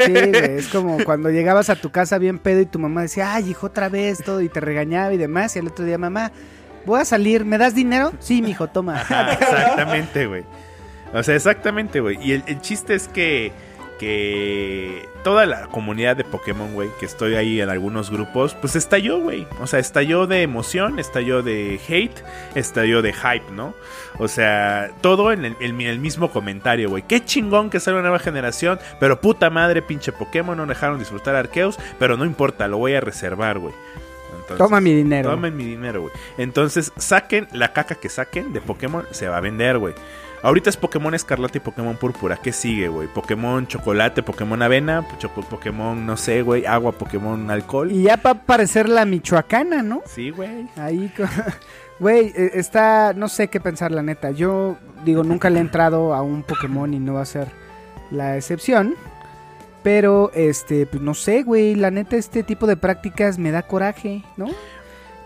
[0.00, 3.34] Sí, güey, es como cuando llegabas a tu casa bien pedo y tu mamá decía,
[3.34, 6.32] ay, hijo, otra vez, todo, y te regañaba y demás, y el otro día, mamá,
[6.86, 8.12] voy a salir, ¿me das dinero?
[8.18, 9.00] Sí, mijo, toma.
[9.00, 10.44] Ajá, exactamente, güey.
[11.12, 12.18] O sea, exactamente, güey.
[12.22, 13.52] Y el, el chiste es que,
[13.98, 19.20] que toda la comunidad de Pokémon, güey, que estoy ahí en algunos grupos, pues estalló,
[19.20, 19.46] güey.
[19.60, 22.22] O sea, estalló de emoción, estalló de hate,
[22.54, 23.74] estalló de hype, ¿no?
[24.18, 27.02] O sea, todo en el, en el mismo comentario, güey.
[27.06, 31.34] Qué chingón que sale una nueva generación, pero puta madre, pinche Pokémon, no dejaron disfrutar
[31.34, 33.74] Arceus, pero no importa, lo voy a reservar, güey.
[34.32, 35.30] Entonces, Toma mi dinero.
[35.30, 36.12] Tomen mi dinero, güey.
[36.38, 39.94] Entonces, saquen la caca que saquen de Pokémon, se va a vender, güey.
[40.42, 42.36] Ahorita es Pokémon Escarlata y Pokémon Púrpura.
[42.36, 43.08] ¿Qué sigue, güey?
[43.08, 45.04] Pokémon Chocolate, Pokémon Avena,
[45.50, 47.90] Pokémon, no sé, güey, agua, Pokémon Alcohol.
[47.90, 50.02] Y ya para parecer la michoacana, ¿no?
[50.06, 50.68] Sí, güey.
[50.76, 51.12] Ahí,
[51.98, 54.30] güey, eh, está, no sé qué pensar, la neta.
[54.30, 57.48] Yo, digo, nunca le he entrado a un Pokémon y no va a ser
[58.12, 58.94] la excepción.
[59.82, 64.22] Pero, este, pues no sé, güey, la neta, este tipo de prácticas me da coraje,
[64.36, 64.46] ¿no?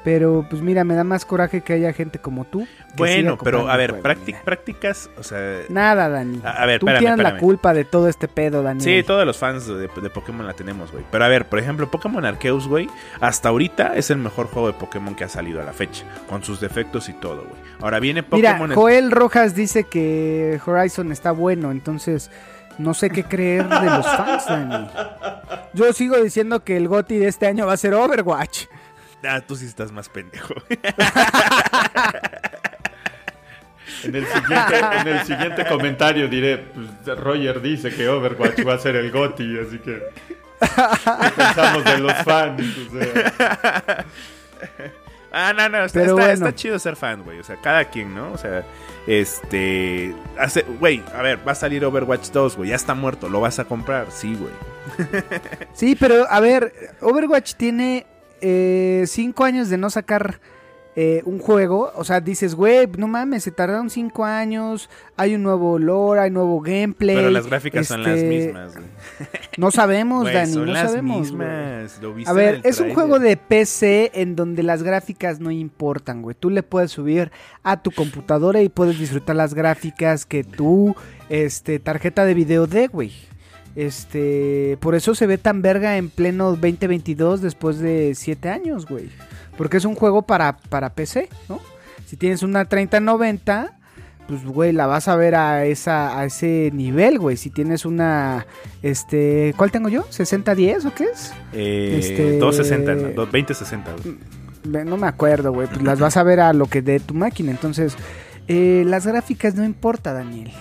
[0.04, 2.66] Pero, pues mira, me da más coraje que haya gente como tú.
[2.96, 4.42] Bueno, pero a ver, mira.
[4.44, 5.60] prácticas, o sea...
[5.68, 6.40] Nada, Dani.
[6.44, 8.80] A- a ver, tú espérame, tienes la culpa de todo este pedo, Dani.
[8.80, 11.04] Sí, todos los fans de, de Pokémon la tenemos, güey.
[11.10, 12.90] Pero a ver, por ejemplo, Pokémon Arceus, güey,
[13.20, 16.42] hasta ahorita es el mejor juego de Pokémon que ha salido a la fecha, con
[16.42, 17.60] sus defectos y todo, güey.
[17.80, 18.74] Ahora viene Mira, Pokémon...
[18.74, 22.30] Joel Rojas dice que Horizon está bueno, entonces
[22.78, 24.88] no sé qué creer de los fans, Dani.
[25.74, 28.66] Yo sigo diciendo que el GOTY de este año va a ser Overwatch.
[29.28, 30.54] Ah, tú sí estás más pendejo.
[34.04, 36.58] En el siguiente, en el siguiente comentario diré,
[37.04, 40.02] pues, Roger dice que Overwatch va a ser el GOTY, así que
[40.60, 42.62] ¿qué pensamos de los fans.
[42.78, 44.04] O sea,
[45.34, 46.32] Ah, no, no, está, Pero está- bueno.
[46.32, 47.38] está chido ser fan, güey.
[47.40, 48.32] O sea, cada quien, ¿no?
[48.32, 48.64] O sea,
[49.06, 50.14] este.
[50.38, 52.68] Hace, güey, a ver, va a salir Overwatch 2, güey.
[52.70, 54.08] Ya está muerto, ¿lo vas a comprar?
[54.10, 54.52] Sí, güey.
[55.74, 58.04] Sí, pero a ver, Overwatch tiene
[58.42, 60.40] eh, cinco años de no sacar
[60.94, 61.90] eh, un juego.
[61.96, 64.90] O sea, dices, güey, no mames, se tardaron cinco años.
[65.16, 67.16] Hay un nuevo lore, hay nuevo gameplay.
[67.16, 68.86] Pero las gráficas son las este, mismas, güey.
[69.56, 71.32] No sabemos, Güey, Dani, son no las sabemos.
[71.32, 71.48] güey.
[71.48, 71.98] mismas.
[72.02, 76.20] ¿Lo viste A ver, es un juego de PC en donde las gráficas no importan,
[76.20, 76.36] güey.
[76.38, 77.30] Tú le puedes subir
[77.62, 80.94] a tu computadora y puedes disfrutar las gráficas que tu
[81.30, 83.12] este, tarjeta de video dé, güey.
[83.74, 89.08] Este, por eso se ve tan verga en pleno 2022 después de 7 años, güey.
[89.56, 91.60] Porque es un juego para, para PC, ¿no?
[92.06, 93.78] Si tienes una 3090,
[94.28, 97.36] pues, güey, la vas a ver a, esa, a ese nivel, güey.
[97.36, 98.46] Si tienes una,
[98.82, 100.02] este, ¿cuál tengo yo?
[100.10, 101.32] ¿6010 o qué es?
[101.52, 104.16] Eh, este- 260, no, 2060, güey.
[104.64, 105.66] Ve, No me acuerdo, güey.
[105.68, 107.50] Pues las vas a ver a lo que dé tu máquina.
[107.50, 107.96] Entonces,
[108.48, 110.52] eh, las gráficas no importa, Daniel.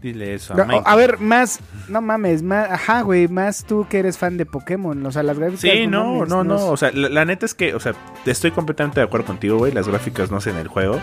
[0.00, 3.98] Dile eso a No, a ver, más, no mames, más, ajá, güey, más tú que
[3.98, 5.60] eres fan de Pokémon, o sea, las gráficas.
[5.60, 6.54] Sí, no, mames, no, no.
[6.54, 7.92] nos- O sea, la, la neta es que, o sea,
[8.24, 9.72] estoy completamente de acuerdo contigo, güey.
[9.72, 10.98] Las gráficas no hacen el juego.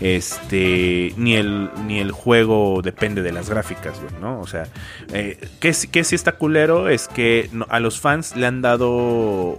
[0.00, 4.40] Este, ni el, ni el juego depende de las gráficas, güey, ¿no?
[4.40, 4.66] O sea,
[5.12, 8.62] eh, que, sí- que sí está culero es que no- a los fans le han
[8.62, 8.90] dado,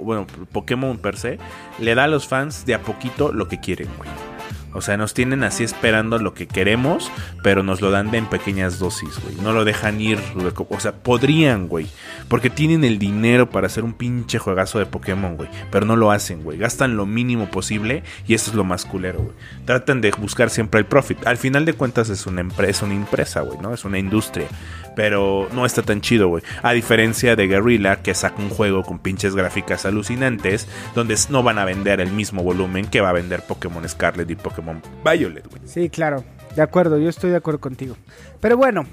[0.02, 1.40] bueno, Pokémon per se,
[1.80, 4.10] le da a los fans de a poquito lo que quieren, güey.
[4.74, 7.12] O sea, nos tienen así esperando lo que queremos,
[7.44, 9.36] pero nos lo dan de en pequeñas dosis, güey.
[9.36, 10.20] No lo dejan ir.
[10.70, 11.88] O sea, podrían, güey.
[12.32, 15.50] Porque tienen el dinero para hacer un pinche juegazo de Pokémon, güey.
[15.70, 16.58] Pero no lo hacen, güey.
[16.58, 19.36] Gastan lo mínimo posible y eso es lo más culero, güey.
[19.66, 21.28] Tratan de buscar siempre el profit.
[21.28, 23.74] Al final de cuentas es una empresa, es una empresa, güey, ¿no?
[23.74, 24.48] Es una industria.
[24.96, 26.42] Pero no está tan chido, güey.
[26.64, 31.60] A diferencia de Guerrilla, que saca un juego con pinches gráficas alucinantes, donde no van
[31.60, 35.64] a vender el mismo volumen que va a vender Pokémon Scarlet y Pokémon Violet, güey.
[35.66, 36.24] Sí, claro,
[36.56, 37.98] de acuerdo, yo estoy de acuerdo contigo.
[38.40, 38.86] Pero bueno,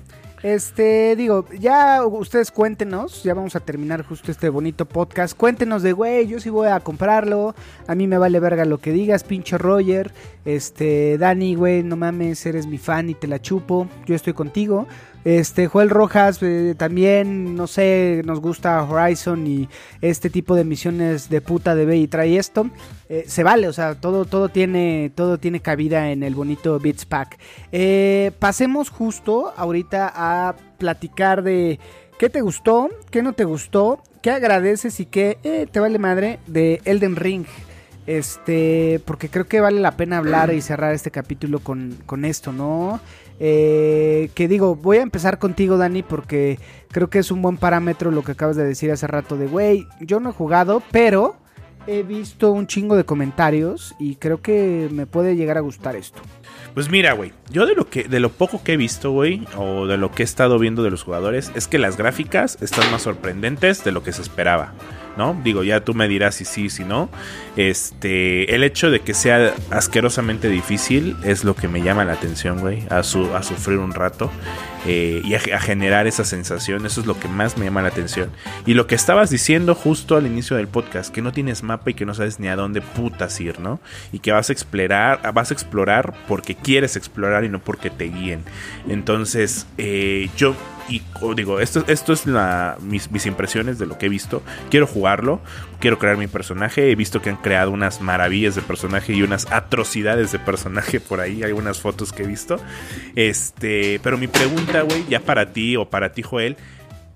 [0.43, 5.37] este, digo, ya ustedes cuéntenos, ya vamos a terminar justo este bonito podcast.
[5.37, 7.55] Cuéntenos de, güey, yo sí voy a comprarlo,
[7.87, 10.13] a mí me vale verga lo que digas, pinche Roger.
[10.45, 14.87] Este, Dani, güey, no mames, eres mi fan y te la chupo, yo estoy contigo.
[15.25, 19.69] Este, Joel Rojas, eh, también, no sé, nos gusta Horizon y
[20.01, 22.71] este tipo de misiones de puta de ve y trae esto.
[23.09, 27.05] Eh, se vale, o sea, todo, todo, tiene, todo tiene cabida en el bonito Beats
[27.05, 27.39] Pack.
[27.73, 31.79] Eh, pasemos justo ahorita a platicar de
[32.19, 36.81] qué te gustó, qué no te gustó, qué agradeces y qué te vale madre de
[36.85, 37.47] Elden Ring.
[38.07, 42.53] Este, porque creo que vale la pena hablar y cerrar este capítulo con, con esto,
[42.53, 43.01] ¿no?
[43.41, 46.59] Eh, que digo, voy a empezar contigo, Dani, porque
[46.91, 49.87] creo que es un buen parámetro lo que acabas de decir hace rato de, güey,
[50.01, 51.37] yo no he jugado, pero
[51.87, 56.21] he visto un chingo de comentarios y creo que me puede llegar a gustar esto.
[56.75, 59.87] Pues mira, güey, yo de lo que de lo poco que he visto, güey, o
[59.87, 63.03] de lo que he estado viendo de los jugadores, es que las gráficas están más
[63.03, 64.75] sorprendentes de lo que se esperaba,
[65.19, 65.39] ¿no?
[65.45, 67.11] Digo, ya tú me dirás si sí, si no.
[67.57, 72.61] Este, el hecho de que sea asquerosamente difícil es lo que me llama la atención,
[72.61, 74.31] güey, a, su, a sufrir un rato
[74.87, 78.31] eh, y a, generar esa sensación, eso es lo que más me llama la atención.
[78.65, 81.95] Y lo que estabas diciendo justo al inicio del podcast, que no tienes mapa y
[81.95, 83.81] que no sabes ni a dónde putas ir, ¿no?
[84.13, 88.05] Y que vas a explorar, vas a explorar porque quieres explorar y no porque te
[88.05, 88.45] guíen.
[88.89, 90.55] Entonces, eh, yo
[90.89, 91.03] y
[91.37, 92.25] digo, esto, esto es
[92.83, 94.43] mis impresiones de lo que he visto.
[94.71, 95.41] Quiero jugarlo,
[95.81, 96.91] quiero crear mi personaje.
[96.91, 101.21] He visto que han creado unas maravillas de personaje y unas atrocidades de personaje por
[101.21, 101.43] ahí.
[101.43, 102.59] Hay unas fotos que he visto.
[103.15, 106.57] Este, pero mi pregunta, güey, ya para ti o para ti, Joel,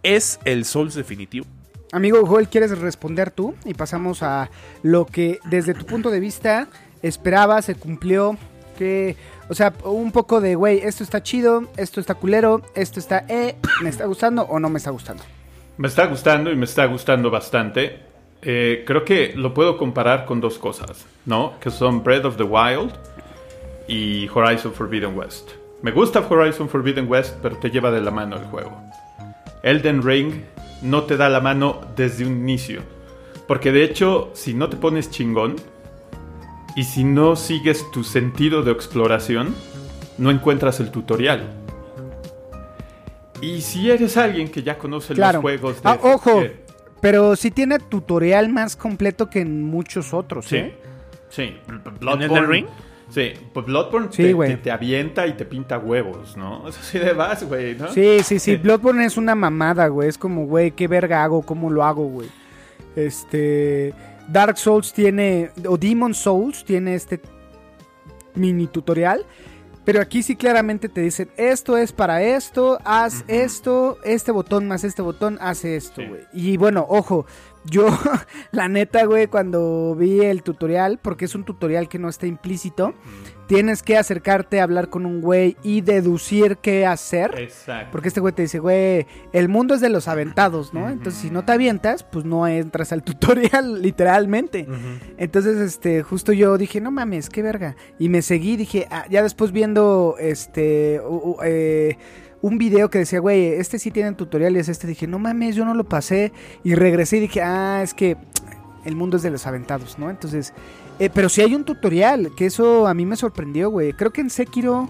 [0.03, 1.47] ¿es el Souls definitivo?
[1.93, 3.55] Amigo Joel, ¿quieres responder tú?
[3.65, 4.51] Y pasamos a
[4.83, 6.69] lo que desde tu punto de vista
[7.03, 8.39] esperaba, se cumplió,
[8.79, 9.17] que,
[9.49, 13.57] o sea, un poco de, güey, esto está chido, esto está culero, esto está, eh,
[13.83, 15.23] me está gustando o no me está gustando.
[15.77, 18.01] Me está gustando y me está gustando bastante.
[18.43, 21.59] Eh, creo que lo puedo comparar con dos cosas, ¿no?
[21.61, 22.93] Que son Breath of the Wild
[23.89, 25.51] y Horizon Forbidden West.
[25.83, 28.81] Me gusta Horizon Forbidden West, pero te lleva de la mano el juego.
[29.63, 30.43] Elden Ring
[30.83, 32.83] no te da la mano desde un inicio.
[33.47, 35.57] Porque de hecho, si no te pones chingón
[36.77, 39.55] y si no sigues tu sentido de exploración,
[40.19, 41.53] no encuentras el tutorial.
[43.41, 45.39] Y si eres alguien que ya conoce Claro.
[45.39, 45.89] los juegos de...
[45.89, 46.43] Ah, ojo,
[47.01, 50.75] pero sí tiene tutorial más completo que en muchos otros, Sí, ¿eh?
[51.29, 51.57] sí.
[51.69, 52.67] ¿En Elden Ring?
[53.11, 54.51] Sí, pues Bloodborne Sí, te, güey.
[54.53, 56.67] te- te avienta y te pinta huevos, ¿no?
[56.69, 57.89] Es así de vas, güey, ¿no?
[57.89, 58.53] Sí, sí, sí.
[58.53, 58.57] Sí.
[58.57, 60.09] Bloodborne es una mamada, güey.
[60.09, 61.43] Es como, güey, ¿qué verga hago?
[61.43, 62.29] ¿Cómo lo hago, güey?
[62.97, 63.93] Este.
[64.33, 65.51] Dark Souls tiene.
[65.69, 67.21] O Demon Souls tiene este
[68.35, 69.27] mini tutorial.
[69.85, 74.85] Pero aquí sí claramente te dicen: esto es para esto, haz esto, este botón más
[74.85, 76.09] este botón, hace esto, Sí.
[76.33, 77.27] Y bueno, ojo.
[77.65, 77.87] Yo,
[78.51, 82.93] la neta, güey, cuando vi el tutorial, porque es un tutorial que no está implícito,
[83.55, 87.35] tienes que acercarte a hablar con un güey y deducir qué hacer.
[87.39, 87.89] Exacto.
[87.93, 90.89] Porque este güey te dice, güey, el mundo es de los aventados, ¿no?
[90.89, 94.67] Entonces, si no te avientas, pues no entras al tutorial, literalmente.
[95.19, 97.77] Entonces, este, justo yo dije, no mames, qué verga.
[97.99, 101.99] Y me seguí, dije, ah, ya después viendo, este, u- u- eh,
[102.41, 105.75] un video que decía, güey, este sí tiene tutoriales, este dije, no mames, yo no
[105.75, 106.33] lo pasé.
[106.65, 108.17] Y regresé y dije, ah, es que
[108.85, 110.11] el mundo es de los aventados, ¿no?
[110.11, 110.53] Entonces,
[110.99, 113.93] eh, pero sí hay un tutorial, que eso a mí me sorprendió, güey.
[113.93, 114.89] Creo que en Sekiro,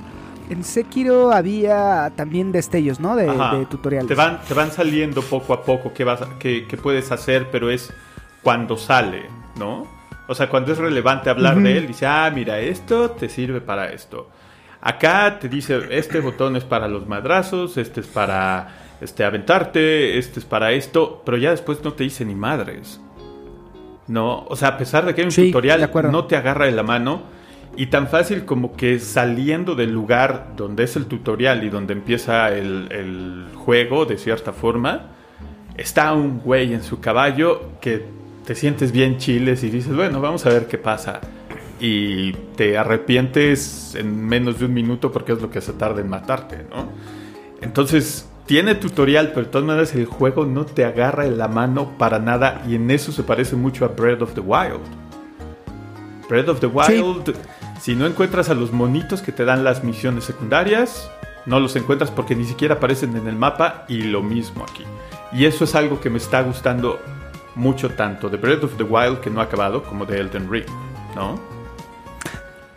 [0.51, 3.17] en Sekiro había también destellos, ¿no?
[3.17, 3.27] De,
[3.59, 4.09] de tutoriales.
[4.09, 7.71] Te van, te van saliendo poco a poco qué, vas qué- qué puedes hacer, pero
[7.71, 7.93] es
[8.43, 9.27] cuando sale,
[9.59, 9.87] ¿no?
[10.29, 13.93] O sea, cuando es relevante hablar de él, dice, ah, mira, esto te sirve para
[13.93, 14.29] esto.
[14.81, 18.69] Acá te dice, este botón es para los madrazos, este es para
[19.01, 23.01] este, aventarte, este es para esto, pero ya después no te dice ni madres.
[24.09, 26.73] No, o sea, a pesar de que hay un Sí, tutorial, no te agarra de
[26.73, 27.23] la mano.
[27.75, 32.51] Y tan fácil como que saliendo del lugar donde es el tutorial y donde empieza
[32.51, 35.13] el, el juego, de cierta forma,
[35.77, 38.05] está un güey en su caballo que
[38.45, 41.21] te sientes bien chiles y dices, bueno, vamos a ver qué pasa.
[41.81, 46.09] Y te arrepientes en menos de un minuto porque es lo que se tarda en
[46.09, 46.89] matarte, ¿no?
[47.61, 51.97] Entonces, tiene tutorial, pero de todas maneras el juego no te agarra en la mano
[51.97, 54.83] para nada y en eso se parece mucho a Breath of the Wild.
[56.29, 57.35] Breath of the Wild,
[57.81, 61.11] si no encuentras a los monitos que te dan las misiones secundarias,
[61.47, 64.85] no los encuentras porque ni siquiera aparecen en el mapa y lo mismo aquí.
[65.33, 67.01] Y eso es algo que me está gustando
[67.55, 70.67] mucho tanto de Breath of the Wild que no ha acabado como de Elden Ring,
[71.17, 71.41] ¿no?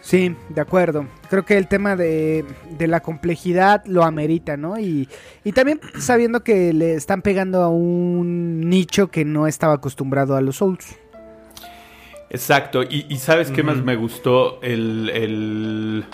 [0.05, 1.07] Sí, de acuerdo.
[1.31, 2.45] Creo que el tema de,
[2.77, 4.79] de la complejidad lo amerita, ¿no?
[4.79, 5.09] Y,
[5.43, 10.41] y también sabiendo que le están pegando a un nicho que no estaba acostumbrado a
[10.41, 10.95] los Souls.
[12.29, 14.61] Exacto, y, y ¿sabes qué más me gustó?
[14.61, 16.05] El, el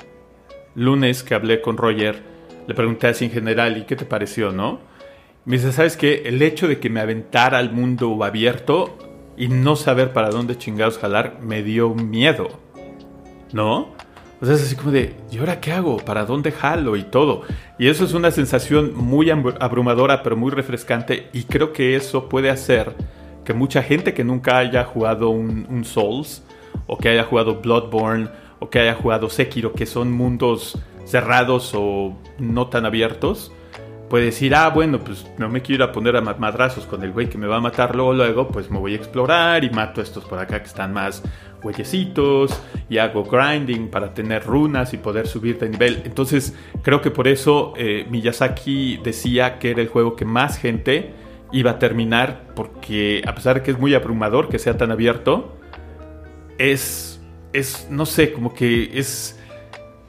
[0.74, 2.24] lunes que hablé con Roger,
[2.68, 4.80] le pregunté así en general, ¿y qué te pareció, no?
[5.44, 6.22] Me dice, ¿sabes qué?
[6.28, 8.98] El hecho de que me aventara al mundo abierto
[9.36, 12.61] y no saber para dónde chingados jalar me dio miedo,
[13.54, 13.90] ¿no?
[14.42, 15.98] O sea, es así como de, ¿y ahora qué hago?
[15.98, 16.96] ¿Para dónde jalo?
[16.96, 17.44] Y todo.
[17.78, 21.30] Y eso es una sensación muy abru- abrumadora, pero muy refrescante.
[21.32, 22.96] Y creo que eso puede hacer
[23.46, 26.44] que mucha gente que nunca haya jugado un, un Souls,
[26.88, 28.30] o que haya jugado Bloodborne,
[28.60, 33.52] o que haya jugado Sekiro, que son mundos cerrados o no tan abiertos,
[34.12, 37.02] puede decir, ah, bueno, pues no me quiero ir a poner a ma- madrazos con
[37.02, 39.70] el güey que me va a matar luego, luego, pues me voy a explorar y
[39.70, 41.24] mato a estos por acá que están más
[41.64, 46.02] huellecitos y hago grinding para tener runas y poder subir de nivel.
[46.04, 46.54] Entonces,
[46.84, 51.14] creo que por eso eh, Miyazaki decía que era el juego que más gente
[51.54, 55.58] iba a terminar, porque a pesar de que es muy abrumador que sea tan abierto,
[56.58, 57.22] es,
[57.54, 59.40] es no sé, como que es,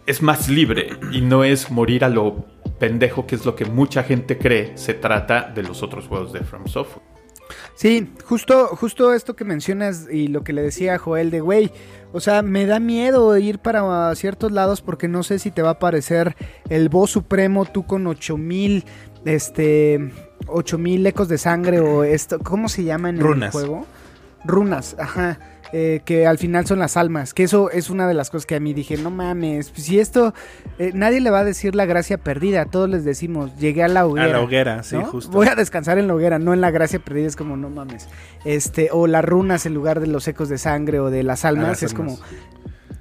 [0.07, 2.51] es más libre y no es morir a lo
[2.83, 6.41] pendejo, que es lo que mucha gente cree se trata de los otros juegos de
[6.41, 7.05] From Software.
[7.76, 11.70] Sí, justo, justo esto que mencionas y lo que le decía a Joel de güey,
[12.12, 15.68] o sea, me da miedo ir para ciertos lados porque no sé si te va
[15.68, 16.35] a aparecer
[16.70, 18.85] el boss supremo tú con 8000
[19.26, 20.11] este
[20.49, 23.55] 8000 ecos de sangre o esto, ¿cómo se llama en Runas.
[23.55, 23.87] el juego?
[24.45, 25.39] Runas, ajá.
[25.73, 28.55] Eh, que al final son las almas, que eso es una de las cosas que
[28.57, 30.35] a mí dije, no mames, pues, si esto,
[30.79, 34.01] eh, nadie le va a decir la gracia perdida, todos les decimos, llegué a la
[34.01, 34.29] A hoguera.
[34.29, 35.07] la hoguera, sí, ¿no?
[35.07, 35.33] justo.
[35.33, 38.09] Voy a descansar en la hoguera, no en la gracia perdida, es como, no mames.
[38.45, 41.68] Este, o las runas en lugar de los ecos de sangre o de las almas,
[41.68, 42.18] las es almas.
[42.18, 42.27] como,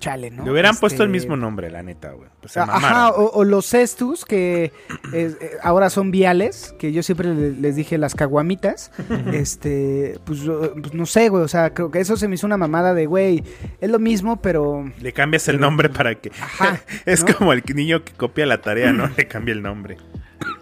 [0.01, 0.43] chale, ¿no?
[0.43, 2.27] Le hubieran puesto el Este, mismo nombre, la neta, güey.
[2.41, 4.73] Pues Ajá, o, o los cestus, que
[5.13, 8.91] eh, ahora son viales, que yo siempre le- les dije las caguamitas.
[9.31, 10.41] este, pues,
[10.81, 13.05] pues no sé, güey, o sea, creo que eso se me hizo una mamada de,
[13.05, 13.43] güey,
[13.79, 14.91] es lo mismo, pero...
[14.99, 16.31] Le cambias el nombre para que...
[16.41, 17.35] Ajá, es ¿no?
[17.35, 19.07] como el niño que copia la tarea, ¿no?
[19.17, 19.97] Le cambia el nombre.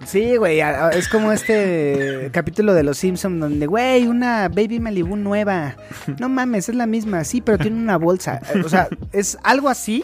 [0.05, 0.59] Sí, güey,
[0.93, 5.75] es como este capítulo de Los Simpsons donde, güey, una Baby Malibu nueva.
[6.19, 8.41] No mames, es la misma, sí, pero tiene una bolsa.
[8.55, 10.03] Eh, O sea, es algo así,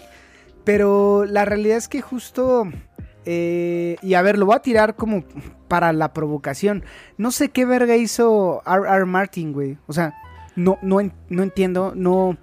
[0.63, 2.67] pero la realidad es que justo...
[3.25, 5.23] eh, y a ver, lo voy a tirar como
[5.67, 6.83] para la provocación.
[7.17, 9.05] No sé qué verga hizo R.R.
[9.05, 9.77] Martin, güey.
[9.87, 10.13] O sea,
[10.55, 10.99] no, no,
[11.29, 12.37] no entiendo, no...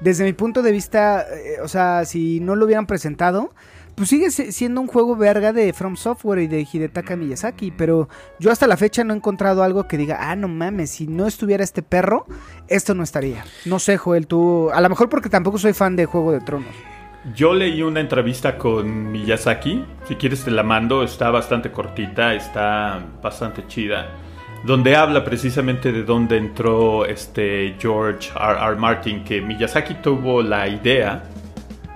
[0.00, 3.54] Desde mi punto de vista, eh, o sea, si no lo hubieran presentado,
[3.94, 8.08] pues sigue si- siendo un juego verga de From Software y de Hidetaka Miyazaki, pero
[8.38, 11.26] yo hasta la fecha no he encontrado algo que diga, ah, no mames, si no
[11.26, 12.26] estuviera este perro,
[12.68, 13.44] esto no estaría.
[13.66, 16.74] No sé, Joel, tú, a lo mejor porque tampoco soy fan de Juego de Tronos.
[17.36, 23.00] Yo leí una entrevista con Miyazaki, si quieres te la mando, está bastante cortita, está
[23.22, 24.08] bastante chida,
[24.64, 28.58] donde habla precisamente de dónde entró este George R.
[28.70, 28.76] R.
[28.76, 31.22] Martin, que Miyazaki tuvo la idea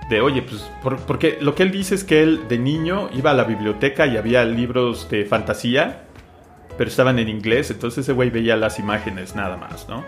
[0.09, 3.31] de, oye, pues, por- porque lo que él dice es que él de niño iba
[3.31, 6.03] a la biblioteca y había libros de fantasía,
[6.77, 10.03] pero estaban en inglés, entonces ese güey veía las imágenes nada más, ¿no?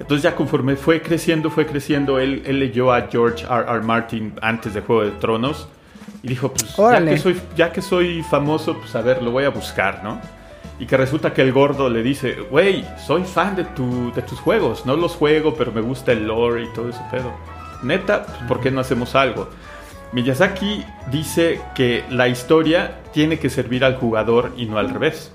[0.00, 3.64] Entonces ya conforme fue creciendo, fue creciendo, él, él leyó a George R.
[3.68, 3.80] R.
[3.82, 5.68] Martin antes de Juego de Tronos
[6.22, 9.44] y dijo, pues ya que, soy, ya que soy famoso, pues a ver, lo voy
[9.44, 10.20] a buscar, ¿no?
[10.78, 14.38] Y que resulta que el gordo le dice, güey, soy fan de, tu, de tus
[14.38, 17.32] juegos, no los juego, pero me gusta el lore y todo ese pedo.
[17.82, 19.48] Neta, pues, ¿por qué no hacemos algo?
[20.12, 25.32] Miyazaki dice que la historia tiene que servir al jugador y no al revés.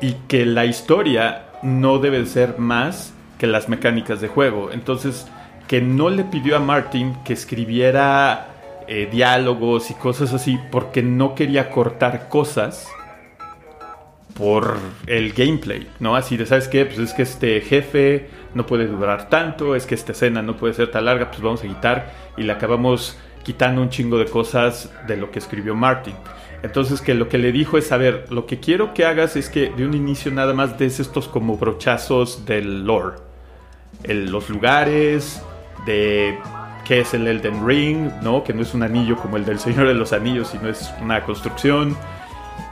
[0.00, 4.70] Y que la historia no debe ser más que las mecánicas de juego.
[4.72, 5.26] Entonces,
[5.68, 8.48] que no le pidió a Martin que escribiera
[8.88, 12.88] eh, diálogos y cosas así, porque no quería cortar cosas
[14.34, 16.16] por el gameplay, ¿no?
[16.16, 16.86] Así de, ¿sabes qué?
[16.86, 20.74] Pues es que este jefe no puede durar tanto, es que esta escena no puede
[20.74, 24.92] ser tan larga, pues vamos a quitar y le acabamos quitando un chingo de cosas
[25.06, 26.14] de lo que escribió Martin.
[26.62, 29.48] Entonces que lo que le dijo es, a ver, lo que quiero que hagas es
[29.48, 33.16] que de un inicio nada más des estos como brochazos del lore.
[34.04, 35.42] los lugares,
[35.86, 36.38] de
[36.84, 38.44] qué es el Elden Ring, ¿no?
[38.44, 41.22] Que no es un anillo como el del Señor de los Anillos, sino es una
[41.24, 41.96] construcción.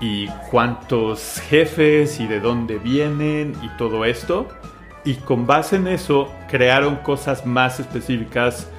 [0.01, 4.49] Y cuántos jefes y de dónde vienen y todo esto.
[5.05, 8.71] Y con base en eso crearon cosas más específicas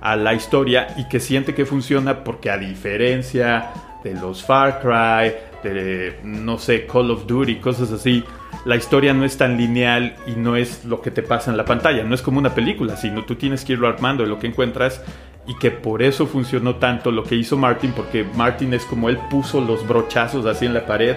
[0.00, 3.70] a la historia y que siente que funciona porque a diferencia
[4.02, 8.24] de los Far Cry, de no sé, Call of Duty, cosas así,
[8.64, 11.64] la historia no es tan lineal y no es lo que te pasa en la
[11.64, 14.46] pantalla, no es como una película, sino tú tienes que irlo armando de lo que
[14.46, 15.02] encuentras
[15.46, 19.18] y que por eso funcionó tanto lo que hizo Martin, porque Martin es como él
[19.30, 21.16] puso los brochazos así en la pared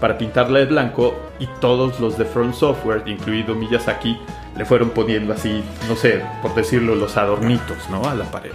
[0.00, 4.18] para pintarla de blanco y todos los de Front Software, incluido Miyazaki,
[4.56, 8.04] le fueron poniendo así, no sé, por decirlo, los adornitos, ¿no?
[8.08, 8.50] A la pared.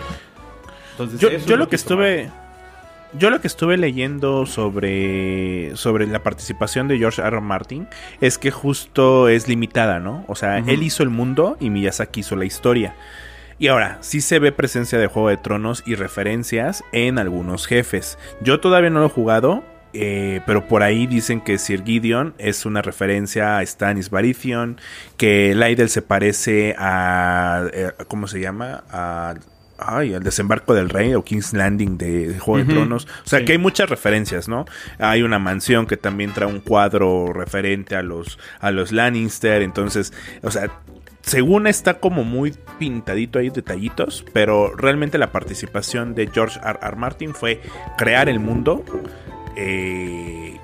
[0.91, 2.29] Entonces, yo, lo que, estuve...
[3.13, 7.41] Yo lo que estuve leyendo sobre, sobre la participación de George R.
[7.41, 7.87] Martin
[8.21, 10.25] es que justo es limitada, ¿no?
[10.27, 12.95] O sea, él hizo el mundo y Miyazaki hizo la historia.
[13.57, 18.17] Y ahora, sí se ve presencia de Juego de Tronos y referencias en algunos jefes.
[18.41, 19.63] Yo todavía no lo he jugado,
[19.97, 24.77] eh, pero por ahí dicen que Sir Gideon es una referencia a Stannis Baratheon,
[25.17, 28.83] que Lydell se parece a, eh, ¿cómo se llama?
[28.91, 29.35] A,
[29.77, 33.07] ay, al desembarco del rey o King's Landing de Juego de Tronos.
[33.25, 34.65] O sea que hay muchas referencias, ¿no?
[34.99, 39.61] Hay una mansión que también trae un cuadro referente a los, a los Lannister.
[39.61, 40.69] Entonces, o sea,
[41.21, 46.79] según está como muy pintadito ahí detallitos, pero realmente la participación de George R.
[46.81, 46.95] R.
[46.95, 47.61] Martin fue
[47.97, 48.85] crear el mundo,
[49.55, 50.59] eh,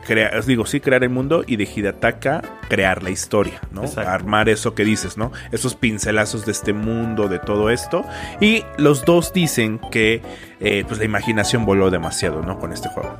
[0.45, 3.83] digo, sí, crear el mundo y de Hidetaka crear la historia, ¿no?
[3.97, 5.31] Armar eso que dices, ¿no?
[5.51, 8.05] Esos pincelazos de este mundo, de todo esto.
[8.39, 10.21] Y los dos dicen que
[10.59, 12.59] eh, pues la imaginación voló demasiado, ¿no?
[12.59, 13.17] Con este juego.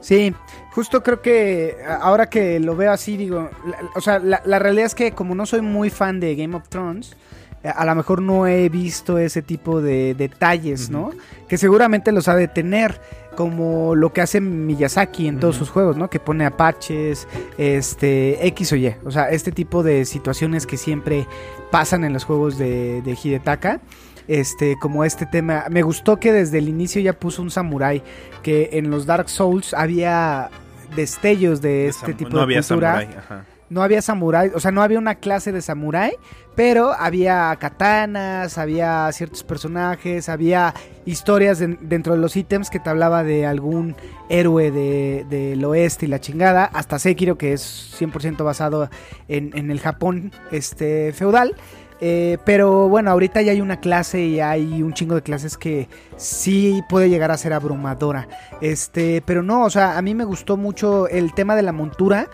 [0.00, 0.34] Sí,
[0.72, 3.50] justo creo que ahora que lo veo así, digo,
[3.94, 6.68] o sea, la, la realidad es que como no soy muy fan de Game of
[6.68, 7.16] Thrones,
[7.62, 11.10] a lo mejor no he visto ese tipo de detalles, ¿no?
[11.46, 13.00] Que seguramente los ha de tener,
[13.36, 16.10] como lo que hace Miyazaki en todos sus juegos, ¿no?
[16.10, 17.28] Que pone apaches,
[17.58, 21.26] este, X o Y, o sea, este tipo de situaciones que siempre
[21.70, 23.80] pasan en los juegos de, de Hidetaka.
[24.28, 28.02] Este, como este tema, me gustó que desde el inicio ya puso un samurai,
[28.42, 30.50] que en los Dark Souls había
[30.94, 32.98] destellos de, este tipo de había cultura.
[32.98, 36.12] ajá no había samurái, o sea, no había una clase de samurái,
[36.56, 40.74] pero había katanas, había ciertos personajes, había
[41.06, 43.94] historias dentro de los ítems que te hablaba de algún
[44.28, 48.90] héroe del de, oeste y la chingada, hasta Sekiro, que es 100% basado
[49.28, 51.54] en, el Japón este, feudal.
[52.02, 55.86] Eh, pero bueno, ahorita ya hay una clase y hay un chingo de clases que
[56.16, 58.26] sí puede llegar a ser abrumadora.
[58.60, 62.28] Este, pero no, o sea, a mí me gustó mucho el tema de la montura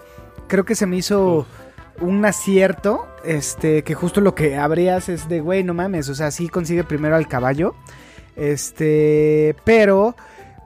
[0.46, 1.46] creo que se me hizo
[2.00, 6.30] un acierto, este, que justo lo que habrías es de, güey, no mames, o sea,
[6.30, 7.74] sí consigue primero al caballo,
[8.36, 10.14] este, pero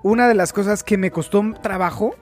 [0.02, 2.14] una de las cosas que me costó trabajo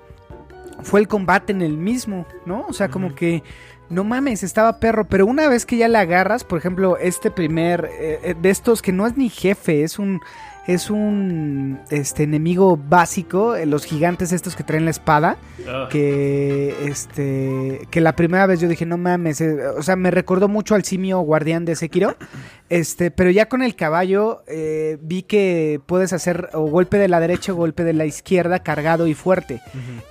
[0.82, 2.66] fue el combate en el mismo, ¿no?
[2.68, 3.42] O sea, como que,
[3.88, 7.88] no mames, estaba perro, pero una vez que ya le agarras, por ejemplo, este primer,
[7.98, 10.20] eh, eh, de estos que no es ni jefe, es un
[10.69, 15.89] es un este enemigo básico, eh, los gigantes estos que traen la espada, ah.
[15.91, 20.47] que este que la primera vez yo dije, "No mames", eh", o sea, me recordó
[20.47, 22.16] mucho al simio guardián de Sekiro.
[22.71, 27.19] Este, pero ya con el caballo eh, vi que puedes hacer o golpe de la
[27.19, 29.62] derecha o golpe de la izquierda cargado y fuerte.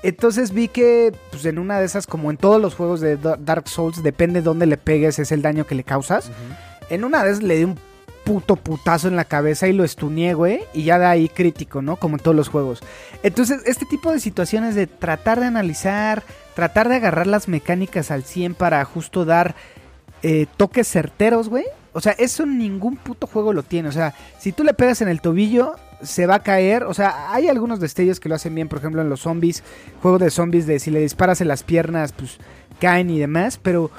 [0.01, 3.67] Entonces vi que pues en una de esas como en todos los juegos de Dark
[3.67, 6.31] Souls depende dónde le pegues es el daño que le causas.
[6.89, 7.77] En una vez le di un
[8.27, 10.59] puto putazo en la cabeza y lo estuneé, güey.
[10.73, 11.95] Y ya de ahí crítico, ¿no?
[11.95, 12.81] Como en todos los juegos.
[13.23, 16.23] Entonces, este tipo de situaciones de tratar de analizar,
[16.53, 19.55] tratar de agarrar las mecánicas al 100 para justo dar
[20.23, 21.63] eh, toques certeros, güey.
[21.93, 23.87] O sea, eso ningún puto juego lo tiene.
[23.87, 26.83] O sea, si tú le pegas en el tobillo, se va a caer.
[26.83, 29.63] O sea, hay algunos destellos que lo hacen bien, por ejemplo, en los zombies.
[30.01, 32.39] Juego de zombies de si le disparas en las piernas, pues
[32.81, 33.57] caen y demás.
[33.57, 33.89] Pero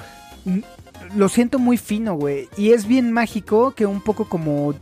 [1.15, 2.49] lo siento muy fino, güey.
[2.57, 4.73] Y es bien mágico que un poco como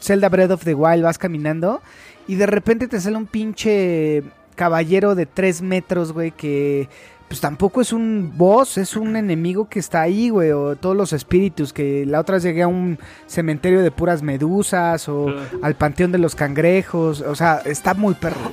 [0.00, 1.82] Zelda Breath of the Wild vas caminando
[2.26, 4.22] y de repente te sale un pinche
[4.54, 6.88] caballero de 3 metros, güey, que
[7.28, 11.12] pues tampoco es un boss, es un enemigo que está ahí, güey, o todos los
[11.12, 12.98] espíritus, que la otra vez llegué a un
[13.28, 15.28] cementerio de puras medusas, o
[15.62, 18.50] al panteón de los cangrejos, o sea, está muy perro.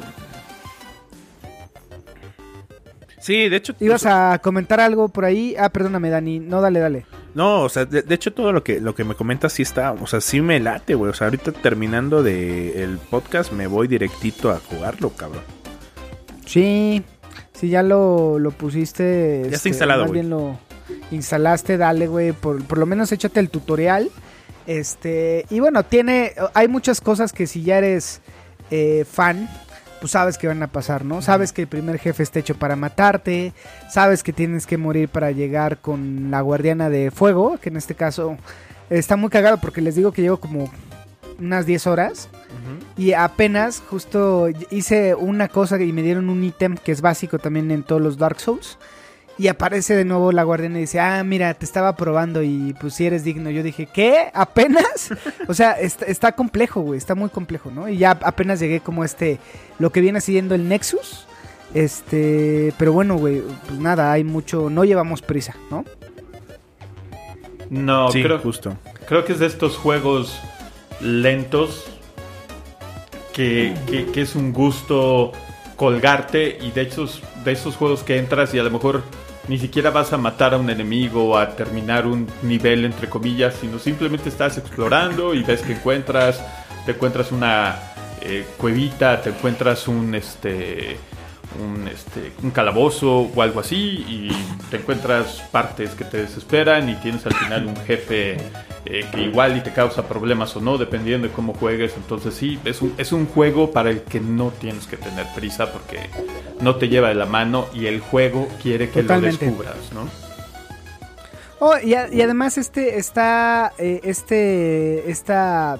[3.27, 3.75] Sí, de hecho.
[3.81, 5.53] ¿Ibas a comentar algo por ahí?
[5.59, 7.05] Ah, perdóname, Dani, no, dale, dale.
[7.33, 9.91] No, o sea, de, de hecho todo lo que lo que me comentas sí está,
[9.91, 11.11] o sea, sí me late, güey.
[11.11, 15.43] O sea, ahorita terminando de el podcast me voy directito a jugarlo, cabrón.
[16.45, 17.03] Sí,
[17.51, 19.41] sí, ya lo, lo pusiste.
[19.41, 20.21] este, Ya está instalado, Más güey.
[20.21, 20.57] bien lo
[21.11, 22.31] instalaste, dale, güey.
[22.31, 24.09] Por, por lo menos échate el tutorial.
[24.67, 26.31] Este, y bueno, tiene.
[26.53, 28.21] Hay muchas cosas que si ya eres
[28.71, 29.49] eh, fan,
[29.99, 31.21] pues sabes que van a pasar, ¿no?
[31.21, 33.53] Sabes que el primer jefe está hecho para matarte.
[33.89, 37.95] Sabes que tienes que morir para llegar con la guardiana de fuego, que en este
[37.95, 38.37] caso
[38.89, 40.71] está muy cagado porque les digo que llevo como
[41.39, 42.29] unas 10 horas.
[42.97, 47.71] Y apenas justo hice una cosa y me dieron un ítem que es básico también
[47.71, 48.77] en todos los Dark Souls.
[49.39, 52.95] Y aparece de nuevo la guardiana y dice, ah, mira, te estaba probando y pues
[52.95, 53.51] si eres digno.
[53.51, 54.31] Yo dije, ¿qué?
[54.33, 55.11] ¿Apenas?
[55.47, 57.87] o sea, está, está complejo, güey, está muy complejo, ¿no?
[57.87, 59.39] Y ya apenas llegué como este,
[59.77, 61.27] lo que viene siguiendo el Nexus.
[61.73, 65.85] Este, pero bueno, güey, pues nada, hay mucho, no llevamos prisa, ¿no?
[67.69, 68.75] No, sí, creo, justo.
[69.07, 70.39] creo que es de estos juegos
[71.01, 71.85] lentos
[73.33, 75.31] que, que- que es un gusto
[75.75, 79.03] colgarte y de esos, de esos juegos que entras y a lo mejor
[79.47, 83.55] ni siquiera vas a matar a un enemigo o a terminar un nivel entre comillas,
[83.59, 86.43] sino simplemente estás explorando y ves que encuentras,
[86.85, 87.75] te encuentras una
[88.21, 90.97] eh, cuevita, te encuentras un este
[91.61, 93.75] un, este, un calabozo o algo así
[94.07, 94.29] y
[94.69, 98.37] te encuentras partes que te desesperan y tienes al final un jefe
[98.85, 101.93] eh, que igual y te causa problemas o no, dependiendo de cómo juegues.
[101.97, 105.71] Entonces sí, es un, es un juego para el que no tienes que tener prisa
[105.71, 106.09] porque
[106.61, 109.45] no te lleva de la mano y el juego quiere que Totalmente.
[109.45, 110.07] lo descubras, ¿no?
[111.59, 115.79] Oh, y, a- y además este está eh, este esta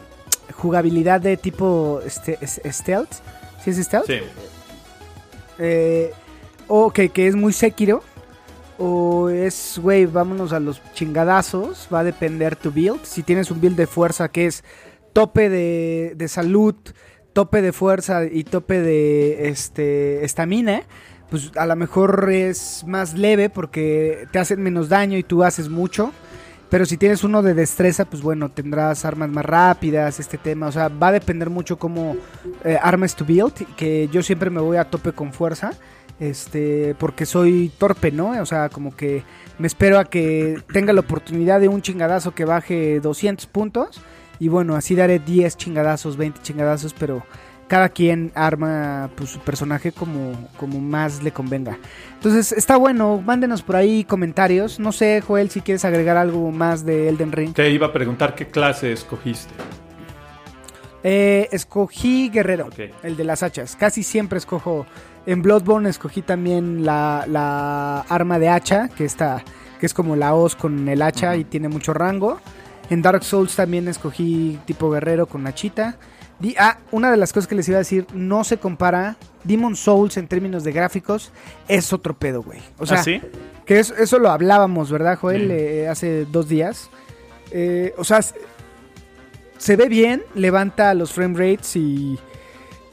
[0.56, 3.11] jugabilidad de tipo este, es- stealth,
[3.64, 4.07] ¿sí es stealth?
[4.07, 4.19] Sí.
[5.59, 6.11] Eh,
[6.67, 8.03] o que, es muy Sekiro.
[8.77, 11.88] O es, güey, vámonos a los chingadazos.
[11.93, 13.03] Va a depender tu build.
[13.03, 14.63] Si tienes un build de fuerza que es
[15.13, 16.75] tope de, de salud,
[17.34, 20.84] tope de fuerza y tope de este estamina,
[21.29, 25.69] pues a lo mejor es más leve porque te hacen menos daño y tú haces
[25.69, 26.11] mucho.
[26.69, 30.68] Pero si tienes uno de destreza, pues bueno, tendrás armas más rápidas, este tema.
[30.68, 32.18] O sea, va a depender mucho cómo
[32.64, 33.53] eh, armes tu build.
[33.76, 35.72] Que yo siempre me voy a tope con fuerza.
[36.19, 38.41] Este, porque soy torpe, ¿no?
[38.41, 39.23] O sea, como que
[39.60, 44.02] me espero a que tenga la oportunidad de un chingadazo que baje 200 puntos.
[44.39, 47.23] Y bueno, así daré 10 chingadazos, 20 chingadazos, pero
[47.68, 51.77] cada quien arma pues, su personaje como, como más le convenga.
[52.14, 54.80] Entonces está bueno, mándenos por ahí comentarios.
[54.80, 57.53] No sé, Joel, si quieres agregar algo más de Elden Ring.
[57.53, 59.53] Te iba a preguntar qué clase escogiste.
[61.03, 62.69] Eh, escogí Guerrero,
[63.03, 63.76] el de las hachas.
[63.76, 64.85] Casi siempre escojo.
[65.26, 69.44] En Bloodborne escogí también la, la arma de hacha, que está,
[69.80, 72.39] que es como la hoz con el hacha y tiene mucho rango.
[72.89, 75.98] En Dark Souls también escogí tipo guerrero con hachita.
[76.59, 79.18] Ah, una de las cosas que les iba a decir, no se compara.
[79.43, 81.31] Demon Souls en términos de gráficos
[81.68, 82.59] es otro pedo, güey.
[82.80, 83.22] O sea, ¿Ah, sí?
[83.65, 85.49] que eso, eso lo hablábamos, ¿verdad, Joel?
[85.51, 86.89] Eh, hace dos días.
[87.51, 88.19] Eh, o sea,
[89.57, 92.19] se ve bien, levanta los frame rates y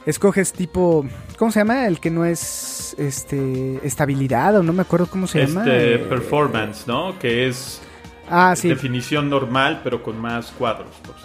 [0.05, 1.05] escoges tipo.
[1.37, 1.87] ¿Cómo se llama?
[1.87, 5.61] El que no es este estabilidad o no me acuerdo cómo se llama.
[5.61, 7.19] Este Eh, performance, ¿no?
[7.19, 7.81] Que es
[8.29, 8.69] Ah, sí.
[8.69, 11.24] definición normal, pero con más cuadros segundo.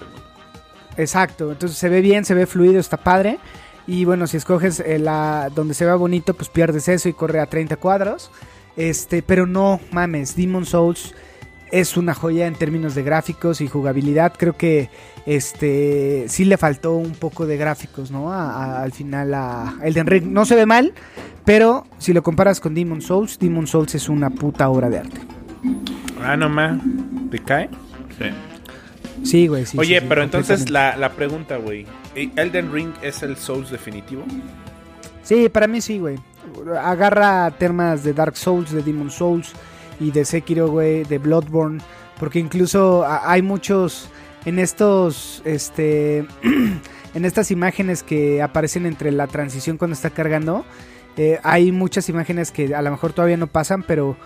[1.00, 3.38] Exacto, entonces se ve bien, se ve fluido, está padre.
[3.86, 7.40] Y bueno, si escoges eh, la donde se ve bonito, pues pierdes eso y corre
[7.40, 8.30] a 30 cuadros.
[8.76, 11.14] Este, pero no mames, Demon Souls
[11.72, 14.32] es una joya en términos de gráficos y jugabilidad.
[14.36, 14.90] Creo que
[15.26, 18.32] este sí le faltó un poco de gráficos, ¿no?
[18.32, 20.92] A- a- al final a Elden Ring no se ve mal,
[21.44, 25.20] pero si lo comparas con Demon Souls, Demon Souls es una puta obra de arte.
[26.22, 26.78] Ah, no más.
[27.30, 27.68] ¿Te cae?
[28.18, 28.26] Sí.
[29.24, 29.78] Sí, güey, sí.
[29.78, 31.86] Oye, sí, sí, pero entonces la, la pregunta, güey.
[32.14, 34.24] ¿Elden Ring es el Souls definitivo?
[35.22, 36.16] Sí, para mí sí, güey.
[36.82, 39.52] Agarra temas de Dark Souls, de Demon Souls
[40.00, 41.80] y de Sekiro, güey, de Bloodborne.
[42.18, 44.08] Porque incluso hay muchos
[44.44, 46.26] en estos, este,
[47.14, 50.64] en estas imágenes que aparecen entre la transición cuando está cargando.
[51.16, 54.16] eh, hay muchas imágenes que a lo mejor todavía no pasan, pero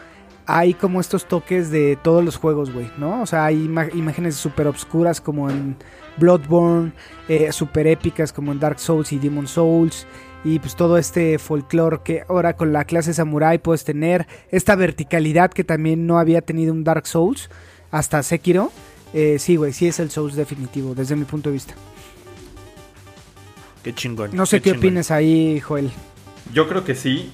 [0.46, 3.22] hay como estos toques de todos los juegos, güey, ¿no?
[3.22, 3.64] O sea, hay
[3.94, 5.76] imágenes súper obscuras como en
[6.18, 6.92] Bloodborne,
[7.28, 10.06] eh, súper épicas como en Dark Souls y Demon Souls.
[10.46, 15.50] y pues todo este folclore que ahora con la clase samurai puedes tener, esta verticalidad
[15.50, 17.48] que también no había tenido un Dark Souls
[17.90, 18.70] hasta Sekiro.
[19.14, 21.74] Eh, sí, güey, sí es el Souls definitivo desde mi punto de vista.
[23.82, 24.30] Qué chingón.
[24.34, 24.78] No sé qué, chingón.
[24.80, 25.90] opinas ahí, Joel.
[26.52, 27.32] Yo creo que sí.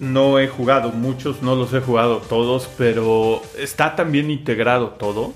[0.00, 5.32] No he jugado muchos, no los he jugado todos, pero está también integrado todo.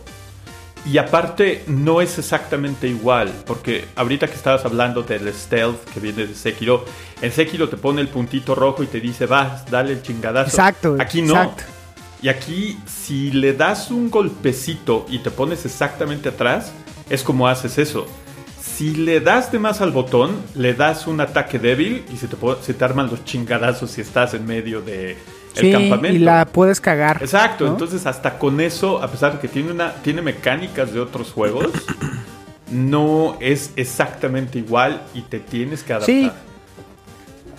[0.86, 6.26] Y aparte no es exactamente igual, porque ahorita que estabas hablando del stealth que viene
[6.26, 6.84] de Sekiro,
[7.22, 10.50] en Sekiro te pone el puntito rojo y te dice, vas, dale el chingadazo.
[10.50, 10.96] Exacto.
[10.98, 11.34] Aquí no.
[11.34, 11.64] exacto.
[12.20, 16.72] Y aquí, si le das un golpecito y te pones exactamente atrás,
[17.10, 18.06] es como haces eso.
[18.76, 22.36] Si le das de más al botón, le das un ataque débil y se te,
[22.36, 26.16] po- se te arman los chingadazos si estás en medio de el Sí, campamento.
[26.16, 27.18] y la puedes cagar.
[27.20, 27.70] Exacto, ¿no?
[27.72, 31.68] entonces hasta con eso, a pesar de que tiene, una, tiene mecánicas de otros juegos,
[32.72, 36.14] no es exactamente igual y te tienes que adaptar.
[36.14, 36.30] Sí.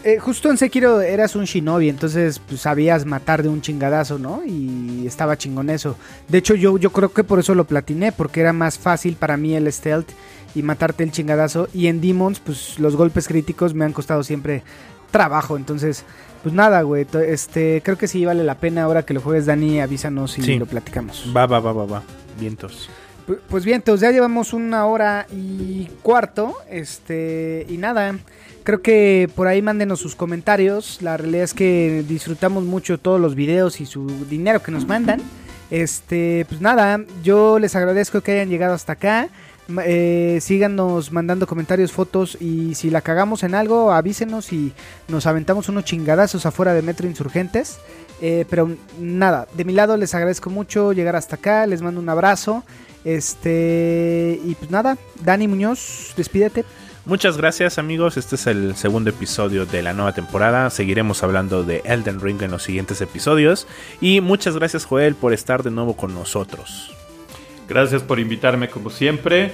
[0.04, 4.44] Eh, justo en Sekiro eras un shinobi, entonces pues, sabías matar de un chingadazo, ¿no?
[4.46, 5.96] Y estaba chingón eso.
[6.28, 9.36] De hecho, yo, yo creo que por eso lo platiné, porque era más fácil para
[9.36, 10.10] mí el stealth
[10.56, 11.68] y matarte el chingadazo.
[11.74, 14.64] Y en Demons, pues los golpes críticos me han costado siempre
[15.12, 15.58] trabajo.
[15.58, 16.04] Entonces,
[16.44, 17.06] pues nada, güey.
[17.28, 20.58] Este, creo que sí vale la pena ahora que lo juegues, Dani, avísanos y Sí.
[20.58, 21.32] lo platicamos.
[21.36, 22.04] Va, va, va, va, va.
[22.40, 22.90] Vientos.
[23.28, 26.56] Pu- Pues bien, entonces ya llevamos una hora y cuarto.
[26.70, 28.16] Este, y nada.
[28.64, 31.02] Creo que por ahí mándenos sus comentarios.
[31.02, 35.22] La realidad es que disfrutamos mucho todos los videos y su dinero que nos mandan.
[35.72, 39.30] Este, pues nada, yo les agradezco que hayan llegado hasta acá.
[39.84, 44.74] Eh, síganos mandando comentarios, fotos y si la cagamos en algo, avísenos y
[45.08, 47.80] nos aventamos unos chingadazos afuera de Metro Insurgentes.
[48.22, 48.70] Eh, pero
[49.00, 52.64] nada, de mi lado les agradezco mucho llegar hasta acá, les mando un abrazo.
[53.04, 56.66] Este, y pues nada, Dani Muñoz, despídete.
[57.06, 61.84] Muchas gracias amigos, este es el segundo episodio de la nueva temporada, seguiremos hablando de
[61.86, 63.68] Elden Ring en los siguientes episodios
[64.02, 66.96] y muchas gracias Joel por estar de nuevo con nosotros.
[67.68, 69.52] Gracias por invitarme como siempre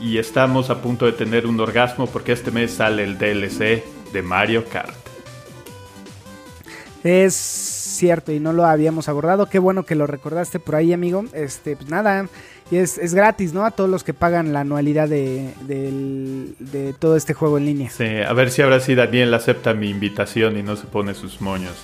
[0.00, 4.22] y estamos a punto de tener un orgasmo porque este mes sale el DLC de
[4.22, 4.94] Mario Kart.
[7.04, 11.24] Es cierto y no lo habíamos abordado, qué bueno que lo recordaste por ahí amigo.
[11.32, 12.26] Este, pues nada,
[12.70, 13.64] y es, es gratis, ¿no?
[13.64, 17.90] A todos los que pagan la anualidad de, del- de todo este juego en línea.
[17.90, 21.40] Sí, a ver si ahora sí Daniel acepta mi invitación y no se pone sus
[21.40, 21.74] moños.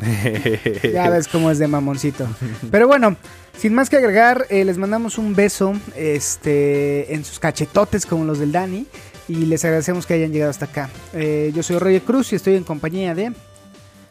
[0.92, 2.26] Ya ves cómo es de mamoncito.
[2.70, 3.16] Pero bueno,
[3.60, 8.38] sin más que agregar, eh, les mandamos un beso este, en sus cachetotes como los
[8.38, 8.86] del Dani.
[9.28, 10.88] Y les agradecemos que hayan llegado hasta acá.
[11.12, 13.32] Eh, yo soy Roger Cruz y estoy en compañía de...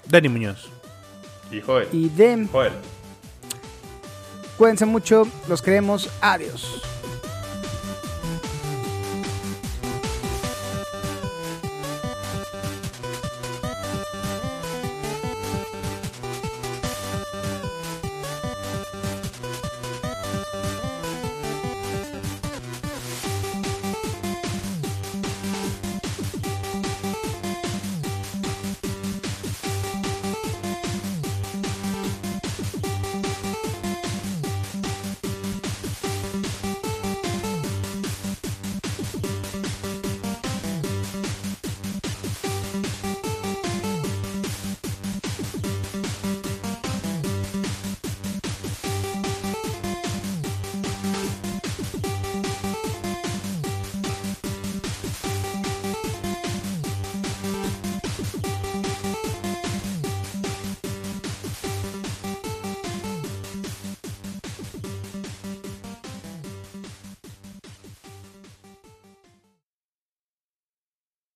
[0.07, 0.69] Dani Muñoz.
[1.51, 1.88] Y Joel.
[1.91, 2.47] Y de...
[2.51, 2.73] Joel.
[4.55, 6.09] Cuídense mucho, los queremos.
[6.21, 6.89] Adiós.